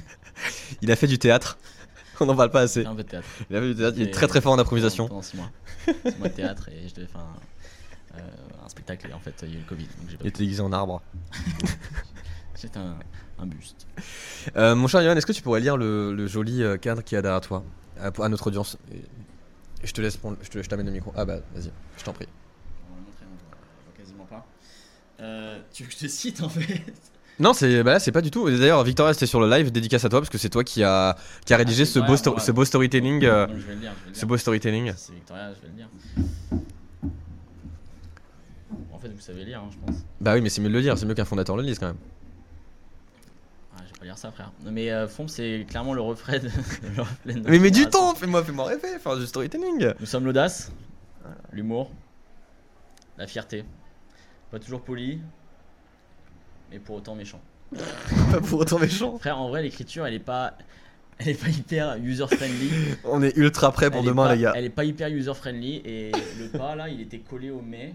[0.82, 1.58] Il a fait du théâtre.
[2.20, 2.80] On n'en parle pas assez.
[2.80, 3.28] J'ai fait un peu de théâtre.
[3.50, 3.96] Il a fait du théâtre.
[3.98, 5.08] Il est très très fort en improvisation.
[5.08, 5.50] Pendant 6 mois.
[5.86, 9.34] 6 mois de théâtre et je devais faire un, euh, un spectacle et en fait
[9.42, 9.84] il y a eu le Covid.
[9.84, 11.00] Donc j'ai pas Il était déguisé en arbre.
[12.54, 12.96] C'était un,
[13.38, 13.86] un buste.
[14.56, 17.18] Euh, mon cher Yohan, est-ce que tu pourrais lire le, le joli cadre qu'il y
[17.18, 17.62] a derrière toi
[18.00, 18.76] à, à notre audience?
[19.84, 21.12] Je te laisse prendre, je t'amène le micro.
[21.16, 22.26] Ah bah vas-y, je t'en prie.
[22.90, 24.44] On va le montrer, on voit- on voit quasiment pas.
[25.20, 26.80] Euh, tu veux que je te cite en fait
[27.40, 28.48] Non, c'est bah là, c'est pas du tout.
[28.50, 31.16] D'ailleurs, Victoria, c'était sur le live, dédicace à toi parce que c'est toi qui a
[31.44, 33.24] qui a rédigé Ah, ce beau, sto- ce beau storytelling.
[33.24, 33.92] euh, Donc, je vais le lire.
[34.00, 34.92] Je vais le ce beau storytelling.
[34.96, 35.88] C'est Victoria, je vais le lire.
[38.92, 40.02] En fait, vous savez lire, hein, je pense.
[40.20, 41.86] Bah oui, mais c'est mieux de le lire, c'est mieux qu'un fondateur le lise quand
[41.86, 41.96] même.
[43.76, 44.50] Ah, je vais pas lire ça, frère.
[44.64, 46.48] Non, mais euh, Fomp, c'est clairement le reflet de.
[46.96, 49.92] le reflet de Mais mets du temps, fais-moi fais-moi rêver, faire du storytelling.
[50.00, 50.72] Nous sommes l'audace,
[51.52, 51.90] l'humour,
[53.16, 53.64] la fierté.
[54.50, 55.20] Pas toujours poli,
[56.70, 57.40] mais pour autant méchant.
[58.32, 59.18] Pas pour autant méchant.
[59.18, 60.54] Frère, en vrai, l'écriture, elle est pas.
[61.20, 62.70] Elle est pas hyper user friendly.
[63.04, 64.52] On est ultra prêt pour Elle demain, pas- les gars.
[64.54, 67.92] Elle est pas hyper user friendly et le pas là, il était collé au mais.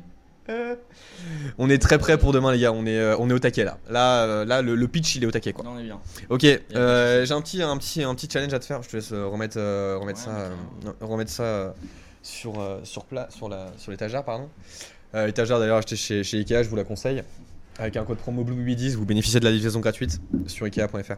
[1.58, 2.74] On est très prêt pour demain, les gars.
[2.74, 3.78] On est, euh, on est au taquet là.
[3.90, 5.64] Là, euh, là le, le pitch, il est au taquet quoi.
[5.64, 6.02] Non, on est bien.
[6.28, 6.44] Ok,
[6.76, 8.84] euh, j'ai un petit, un, petit, un petit challenge à te faire.
[8.84, 10.32] Je te laisse euh, remettre, euh, remettre Ouais, ça,
[10.90, 11.74] euh, remettre ça
[12.24, 14.26] sur, sur, plat, sur, la, sur l'étagère.
[14.26, 14.50] pardon.
[15.16, 17.24] Euh, l'étagère d'ailleurs achetée chez, chez Ikea, je vous la conseille.
[17.80, 21.14] Avec un code promo BlueBuby10, vous bénéficiez de la livraison gratuite sur Ikea.fr.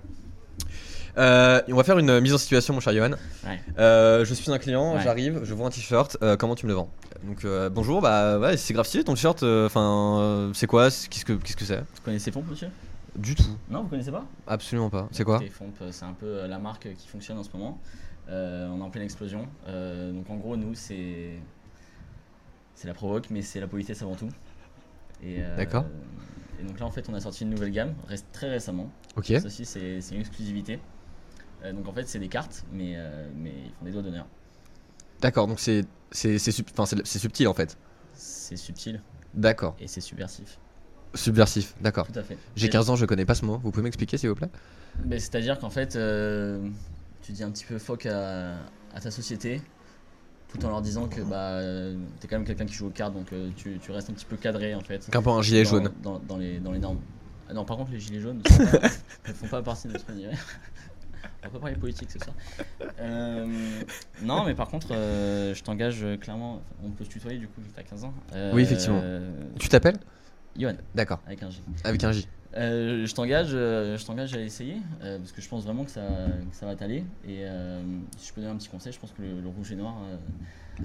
[1.17, 3.11] Euh, on va faire une mise en situation, mon cher Johan.
[3.45, 3.59] Ouais.
[3.79, 5.01] Euh, je suis un client, Ouais.
[5.01, 6.17] j'arrive, je vois un t-shirt.
[6.21, 6.89] euh, comment tu me le vends?
[7.23, 9.41] Donc euh, bonjour, bah ouais, c'est grave stylé ton t-shirt.
[9.43, 10.89] Enfin, euh, c'est quoi?
[10.89, 11.77] Qu'est-ce que qu'est-ce que c'est?
[11.79, 12.67] Vous connaissez Fomp, monsieur?
[13.15, 14.25] Du tout, Non, vous connaissez pas?
[14.45, 15.07] Absolument pas.
[15.11, 15.39] C'est quoi?
[15.41, 17.79] Euh, c'est un peu la marque qui fonctionne en ce moment.
[18.29, 19.47] On est en pleine explosion.
[19.67, 21.29] Donc en gros, nous, c'est.
[22.75, 24.29] C'est la provoque, mais c'est la politesse avant tout.
[25.23, 25.85] Et, euh, D'accord.
[26.59, 28.91] Et donc là, en fait, on a sorti une nouvelle gamme, reste très récemment.
[29.15, 29.27] Ok.
[29.27, 30.79] Ça aussi, c'est c'est une exclusivité.
[31.63, 34.27] Euh, donc en fait, c'est des cartes, mais, euh, mais ils font des doigts d'honneur.
[35.21, 37.77] D'accord, donc c'est c'est c'est sub- enfin, c'est- c'est subtil en fait.
[38.13, 39.01] C'est subtil
[39.33, 39.75] D'accord.
[39.79, 40.59] et c'est subversif.
[41.13, 42.07] Subversif, d'accord.
[42.07, 42.37] Tout à fait.
[42.57, 43.57] J'ai Et- 15 ans, je connais pas ce mot.
[43.57, 44.49] Vous pouvez m'expliquer s'il vous plaît?
[44.99, 46.67] Ben, C'est-à-dire qu'en fait, euh,
[47.21, 48.55] tu dis un petit peu fuck à,
[48.93, 49.61] à ta société,
[50.57, 53.13] tout en leur disant que bah, euh, t'es quand même quelqu'un qui joue aux cartes,
[53.13, 55.09] donc euh, tu, tu restes un petit peu cadré en fait.
[55.13, 55.91] Un peu un gilet dans- jaune.
[56.03, 56.99] Dans, dans les, dans les normes.
[57.49, 58.41] Ah non, par contre, les gilets jaunes
[59.27, 60.37] ne font pas, partie de notre univers.
[61.43, 62.35] On va pas parler politique ce soir.
[62.99, 63.45] Euh,
[64.23, 66.61] non, mais par contre, euh, je t'engage clairement.
[66.83, 68.13] On peut se tutoyer du coup, vu que t'as 15 ans.
[68.53, 69.01] Oui, effectivement.
[69.59, 69.97] Tu t'appelles?
[70.57, 71.61] Johan, D'accord, avec un J.
[71.83, 72.27] avec un J.
[72.57, 75.91] Euh, je t'engage, euh, je t'engage à essayer euh, parce que je pense vraiment que
[75.91, 76.01] ça,
[76.49, 77.03] que ça va t'aller.
[77.27, 77.81] Et euh,
[78.17, 79.95] si je peux donner un petit conseil, je pense que le, le rouge et noir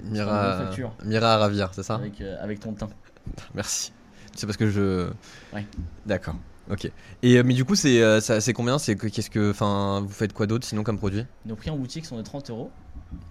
[0.03, 0.71] Mira,
[1.05, 1.95] Mira à ravir, c'est ça?
[1.95, 2.89] Avec, avec ton teint.
[3.55, 3.91] Merci.
[4.35, 5.09] C'est parce que je.
[5.53, 5.65] Ouais.
[6.05, 6.35] D'accord.
[6.69, 6.89] Ok.
[7.23, 8.77] Et mais du coup, c'est c'est combien?
[8.77, 11.25] C'est que- qu'est-ce que, enfin, vous faites quoi d'autre sinon comme produit?
[11.45, 12.71] Nos prix en boutique sont de 30 euros,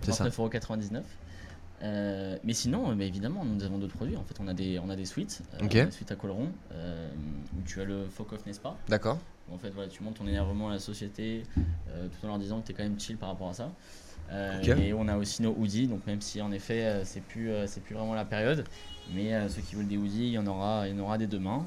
[0.03, 0.24] C'est ça.
[0.28, 1.03] 39,99€.
[1.82, 4.16] Euh, mais sinon, bah, évidemment, nous avons d'autres produits.
[4.16, 7.08] En fait, on a des, on a des suites, euh, des suites à coloron, euh,
[7.56, 8.76] où tu as le fuck off, n'est-ce pas?
[8.88, 9.18] D'accord.
[9.52, 11.42] En fait, voilà, tu montes ton énervement à la société
[11.88, 13.70] euh, tout en leur disant que tu es quand même chill par rapport à ça.
[14.78, 17.96] Et on a aussi nos hoodies, donc même si en effet c'est plus, c'est plus
[17.96, 18.64] vraiment la période,
[19.12, 21.26] mais ceux qui veulent des hoodies, il y en aura, il y en aura des
[21.26, 21.66] demain,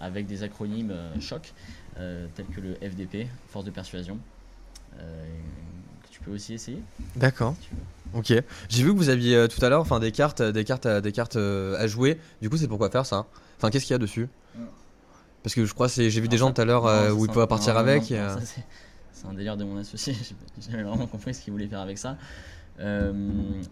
[0.00, 1.52] avec des acronymes choc,
[1.96, 4.16] tels que le FDP, force de persuasion,
[4.96, 6.80] que tu peux aussi essayer.
[7.16, 7.56] D'accord.
[7.60, 7.68] si.
[8.14, 8.32] Ok.
[8.68, 11.00] J'ai vu que vous aviez euh, tout à l'heure, enfin, des cartes, des cartes, à-
[11.00, 12.18] des cartes euh, à jouer.
[12.40, 13.26] Du coup, c'est pourquoi faire ça?
[13.58, 14.28] Enfin, qu'est-ce qu'il y a dessus?
[15.42, 17.30] Parce que je crois, c'est, j'ai vu des gens tout à l'heure euh, où ils
[17.30, 18.10] pouvaient partir avec.
[18.10, 18.64] et, euh, c'est-
[19.12, 20.14] c'est un délire de mon associé,
[20.60, 22.16] j'ai jamais vraiment compris ce qu'il voulait faire avec ça.
[22.80, 23.12] Euh,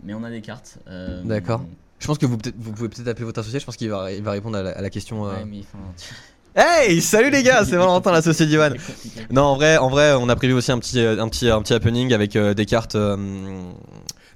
[0.02, 0.78] mais on a des cartes.
[0.88, 1.62] euh, D'accord.
[1.98, 3.60] Je pense que vous, peut-être- vous pouvez peut-être appeler votre associé.
[3.60, 5.26] Je pense qu'il va, il va répondre à la, à la question.
[5.26, 5.34] euh.
[5.34, 6.14] Ouais, mais enfin, tu-
[6.56, 8.70] Hey, salut les gars, c'est Valentin, l'associé d'Ivan.
[8.78, 9.26] c'est compliqué.
[9.32, 11.60] Non, en vrai, en vrai, on a prévu aussi un petit, euh, un petit, un
[11.60, 13.16] petit happening avec euh, des cartes, euh,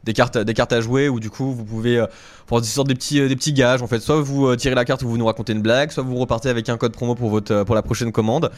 [0.09, 2.07] des cartes, des cartes à jouer où du coup vous pouvez euh,
[2.47, 4.01] pour des sortes des petits, euh, des petits gages en fait.
[4.01, 6.49] Soit vous euh, tirez la carte où vous nous racontez une blague, soit vous repartez
[6.49, 8.51] avec un code promo pour votre, euh, pour la prochaine commande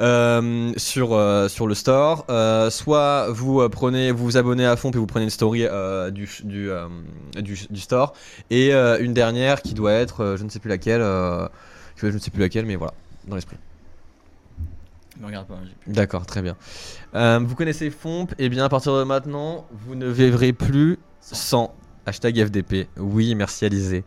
[0.00, 2.26] euh, sur, euh, le store.
[2.28, 5.64] Euh, soit vous euh, prenez, vous vous abonnez à fond puis vous prenez une story
[5.64, 6.88] euh, du, du, euh,
[7.74, 8.12] store
[8.50, 11.48] et euh, une dernière qui doit être, euh, je ne sais plus laquelle, euh,
[11.96, 12.92] je ne sais plus laquelle, mais voilà,
[13.26, 13.56] dans l'esprit.
[15.20, 15.92] Me regarde pas, plus.
[15.92, 16.56] D'accord, très bien.
[17.14, 18.28] Euh, vous connaissez Fomp?
[18.38, 21.74] Et bien, à partir de maintenant, vous ne verrez plus sans
[22.06, 22.88] hashtag FDP.
[22.96, 24.04] Oui, merci Alizé.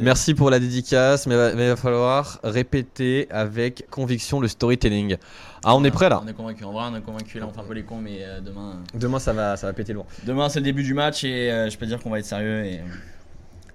[0.00, 5.16] Merci, pour la dédicace, mais il va falloir répéter avec conviction le storytelling.
[5.64, 6.20] Ah, on est prêt là?
[6.24, 6.64] On est convaincu.
[6.64, 7.38] En vrai, on est convaincu.
[7.40, 9.72] Là, on fait un peu les cons, mais euh, demain, Demain, ça va, ça va
[9.72, 10.04] péter loin.
[10.24, 12.64] demain c'est le début du match et euh, je peux dire qu'on va être sérieux.
[12.64, 12.80] Et...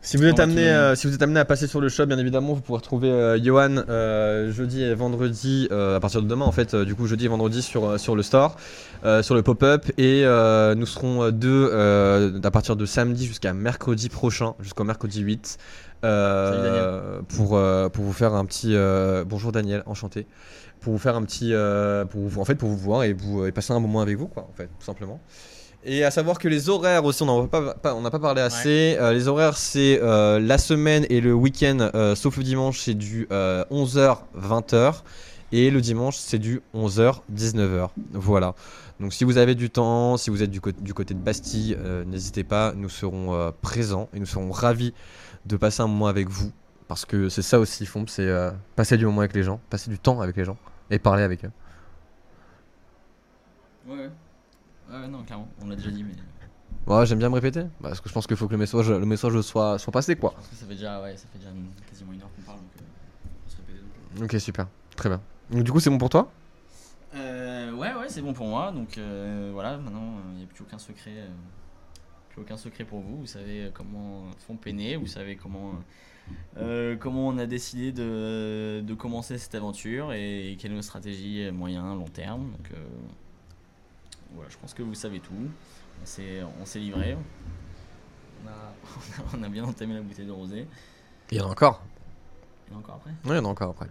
[0.06, 2.20] Si vous, êtes amené, euh, si vous êtes amené à passer sur le shop, bien
[2.20, 6.45] évidemment, vous pourrez retrouver euh, Johan euh, jeudi et vendredi, euh, à partir de demain
[6.45, 8.56] en fait, du coup jeudi et vendredi sur, sur le store,
[9.24, 10.24] sur le pop-up, et
[10.78, 11.72] nous serons deux
[12.43, 15.58] à partir de samedi jusqu'à mercredi prochain, jusqu'au mercredi 8,
[16.03, 17.60] euh, pour,
[17.91, 18.76] pour vous faire un petit...
[19.26, 20.28] bonjour Daniel, enchanté.
[20.82, 21.51] Pour vous faire un petit...
[22.12, 24.28] pour vous, en fait, pour vous voir et, vous, et passer un moment avec vous,
[24.28, 25.20] quoi, en fait, tout simplement.
[25.88, 28.18] Et à savoir que les horaires aussi, on n'en a pas, pas- on n'a pas
[28.20, 28.98] parlé assez.
[29.00, 32.96] Euh, les horaires, c'est euh, la semaine et le week-end, euh, sauf le dimanche, c'est
[32.96, 35.04] du 11h-20h.
[35.52, 37.90] Et le dimanche, c'est du 11h-19h.
[38.14, 38.56] Voilà.
[39.00, 41.78] Donc si vous avez du temps, si vous êtes du, cô- du côté de Bastille,
[42.08, 44.94] n'hésitez pas, nous serons présents et nous serons ravis
[45.46, 46.52] de passer un moment avec vous.
[46.88, 48.28] Parce que c'est ça aussi, Fomp, c'est
[48.76, 50.58] passer du moment avec les gens, passer du temps avec les gens
[50.90, 51.52] et parler avec eux.
[53.88, 54.10] Ouais,
[54.92, 55.08] ouais.
[55.08, 55.48] Non, clairement.
[55.62, 56.14] On l'a déjà dit, mais
[56.88, 58.90] Ouais, j'aime bien me répéter, bah, parce que je pense qu'il faut que le message,
[58.92, 60.32] le message soit, soit passé, quoi.
[60.32, 62.42] je pense que ça fait déjà, ouais, ça fait déjà une- quasiment une heure qu'on
[62.44, 62.84] parle, donc euh,
[63.48, 63.80] on se répéter.
[64.20, 64.24] donc.
[64.34, 65.20] Ok, super, très bien.
[65.50, 66.32] Donc, du coup, c'est bon pour toi?
[67.16, 68.72] Euh, ouais, ouais, c'est bon pour moi.
[68.72, 71.28] Donc euh, voilà, maintenant il n'y a plus aucun secret, euh,
[72.30, 73.20] plus aucun secret pour vous.
[73.22, 75.76] Vous savez comment font peiner, vous savez comment,
[76.58, 81.50] euh, comment on a décidé de, de commencer cette aventure et quelle est notre stratégie
[81.52, 82.52] moyen, long terme.
[82.52, 82.78] Donc euh,
[84.36, 85.34] voilà, je pense que vous savez tout.
[86.02, 87.18] On s'est, on s'est livré.
[88.44, 88.74] On a,
[89.38, 90.68] on a bien entamé la bouteille de rosé.
[91.32, 91.84] Il y en a encore.
[92.72, 93.12] Et encore après.
[93.26, 93.88] Oui, il y en a encore après.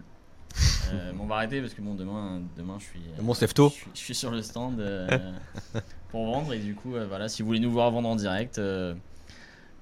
[0.93, 3.01] Euh, bon, on va arrêter parce que bon, demain, demain je suis.
[3.19, 3.69] Bon, tôt.
[3.69, 5.33] Je suis, je suis sur le stand euh,
[6.09, 8.59] pour vendre et du coup, euh, voilà, si vous voulez nous voir vendre en direct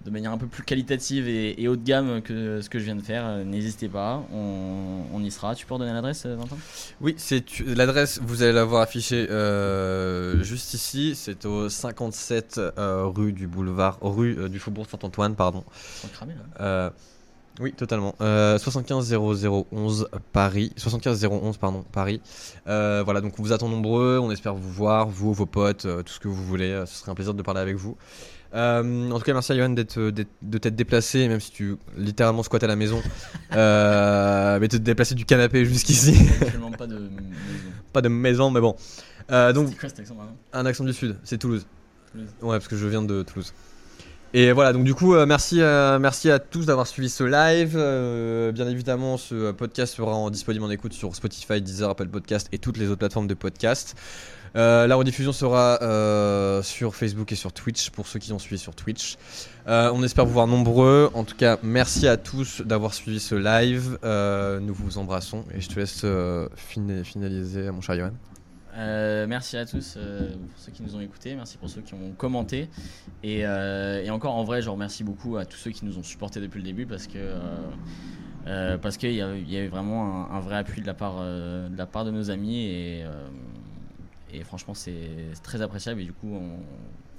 [0.05, 2.83] de manière un peu plus qualitative et, et haut de gamme que ce que je
[2.83, 5.55] viens de faire, euh, n'hésitez pas, on, on y sera.
[5.55, 6.57] Tu peux redonner l'adresse, euh, Valentin
[7.01, 11.13] Oui, c'est l'adresse, vous allez la voir affichée euh, juste ici.
[11.15, 15.63] C'est au 57 euh, rue du boulevard, rue euh, du Faubourg Saint-Antoine, pardon.
[16.13, 16.93] Cramer là.
[17.59, 18.15] Oui, totalement.
[18.19, 20.71] Euh, 75 0011 Paris.
[20.75, 22.19] 75 011 pardon Paris.
[22.67, 24.17] Euh, voilà, donc on vous attend nombreux.
[24.17, 26.83] On espère vous voir, vous, vos potes, euh, tout ce que vous voulez.
[26.87, 27.95] Ce serait un plaisir de parler avec vous.
[28.53, 31.75] Euh, en tout cas, merci à Johan d'être, d'être- de t'être déplacé, même si tu
[31.97, 33.01] littéralement squattes à la maison,
[33.55, 36.13] euh, mais de te déplacer du canapé jusqu'ici.
[36.77, 37.09] Pas de maison.
[37.93, 38.75] Pas de maison, mais bon.
[39.31, 40.31] Euh, donc, C'est quoi cet accent, pardon?
[40.53, 41.65] un accent du sud, c'est Toulouse.
[42.11, 42.27] Toulouse.
[42.41, 43.53] Ouais, parce que je viens de Toulouse.
[44.35, 47.75] Et voilà, donc du coup, euh, merci, euh, merci à tous d'avoir suivi ce live.
[47.77, 52.47] Euh, bien évidemment, ce podcast sera en disponible en écoute sur Spotify, Deezer, Apple Podcast
[52.51, 53.95] et toutes les autres plateformes de podcast.
[54.55, 58.59] Euh, la rediffusion sera euh, sur Facebook et sur Twitch pour ceux qui ont suivi
[58.59, 59.17] sur Twitch.
[59.67, 61.09] Euh, on espère vous voir nombreux.
[61.13, 63.97] En tout cas, merci à tous d'avoir suivi ce live.
[64.61, 66.05] Nous vous embrassons et je te laisse
[66.55, 68.11] finaliser, mon cher Johan.
[69.27, 72.69] Merci à tous pour ceux qui nous ont écoutés, merci pour ceux qui ont commenté.
[73.23, 73.47] Et,
[74.09, 76.65] encore en vrai, je remercie beaucoup à tous ceux qui nous ont supportés depuis le
[76.65, 77.33] début parce que
[78.81, 81.15] parce qu'il y, a- eu vraiment un, vrai appui de la part
[82.05, 83.01] de nos amis
[84.33, 86.35] et franchement c'est très appréciable et du coup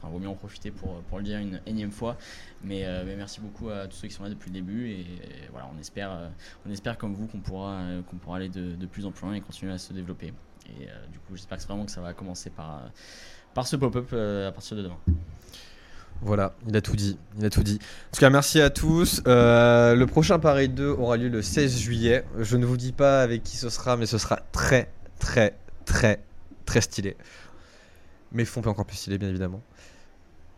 [0.02, 2.16] on vaut mieux en profiter pour, le dire une énième fois
[2.62, 5.06] mais, euh, mais merci beaucoup à tous ceux qui sont là depuis le début et,
[5.50, 6.28] voilà on espère euh,
[6.66, 9.34] on espère comme vous qu'on pourra euh, qu'on pourra aller de, plus en plus loin
[9.34, 10.32] et continuer à se développer
[10.66, 12.88] et du coup, j'espère vraiment que ça va commencer par,
[13.66, 14.96] ce pop-up à partir de demain.
[16.22, 17.18] Voilà, il a tout dit.
[17.38, 17.78] Il a tout dit.
[17.82, 19.22] En tout cas, merci à tous.
[19.26, 22.24] Le prochain Paris 2 aura lieu le 16 juillet.
[22.38, 25.54] Je ne vous dis pas avec qui ce sera, mais ce sera très, très,
[25.84, 26.22] très,
[26.64, 27.16] très stylé.
[28.32, 29.62] Mais font pas encore plus stylé, bien évidemment.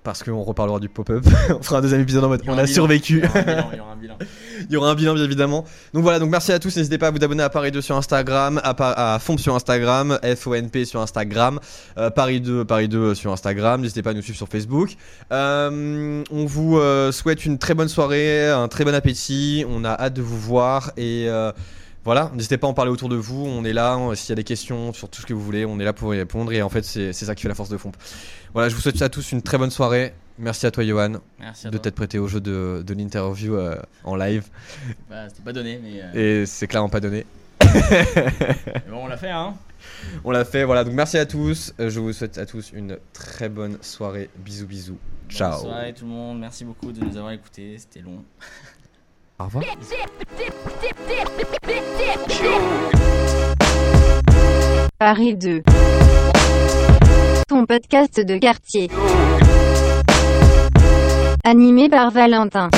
[0.07, 1.25] Parce qu'on reparlera du pop-up.
[1.51, 3.25] on fera un deuxième épisode en mode on a bilan, survécu.
[3.25, 4.19] Il y aura un bilan.
[4.61, 5.65] il y aura un bien évidemment.
[5.95, 6.77] Donc voilà, donc merci à tous.
[6.77, 10.85] N'hésitez pas à vous abonner à Paris 2 sur Instagram, à, Fomp sur Instagram, FONP
[10.85, 11.59] sur Instagram,
[11.99, 13.81] euh, Paris 2, Paris 2 sur Instagram.
[13.81, 14.95] N'hésitez pas à nous suivre sur Facebook.
[15.33, 19.65] Euh, on vous euh, souhaite une très bonne soirée, un très bon appétit.
[19.69, 21.51] On a hâte de vous voir et euh,
[22.07, 23.45] voilà, n'hésitez pas à en parler autour de vous.
[23.45, 23.99] On est là.
[24.15, 26.15] S'il y a des questions sur tout ce que vous voulez, on est là pour
[26.15, 26.53] y répondre.
[26.53, 27.91] Et en fait, c'est ça qui fait la force de Fomp.
[28.55, 30.15] Voilà, je vous souhaite à tous une très bonne soirée.
[30.39, 33.75] Merci à toi, Johan, Merci à de t'être prêté au jeu de, de l'interview euh,
[34.05, 34.45] en live.
[35.11, 37.27] Bah, C'était pas donné, mais, euh, Et c'est clairement pas donné.
[37.61, 39.55] mais bon, on l'a fait, hein.
[40.25, 40.85] On l'a fait, voilà.
[40.85, 41.75] Donc merci à tous.
[41.81, 44.31] Euh, Je vous souhaite à tous une très bonne soirée.
[44.37, 44.99] Bisous, bisous.
[45.29, 45.53] Ciao.
[45.53, 46.39] Bonne soirée tout le monde.
[46.39, 47.79] Merci beaucoup de nous avoir écoutés.
[47.79, 48.23] C'était long.
[49.40, 49.64] Au revoir.
[54.98, 55.64] Paris 2.
[57.48, 58.90] Ton podcast de quartier.
[61.44, 62.70] Animé par Valentin.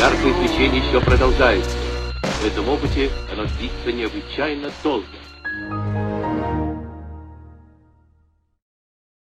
[0.00, 1.70] Яркое свечение еще продолжается.
[2.42, 5.04] В этом опыте оно длится необычайно долго.
[5.75, 6.64] Música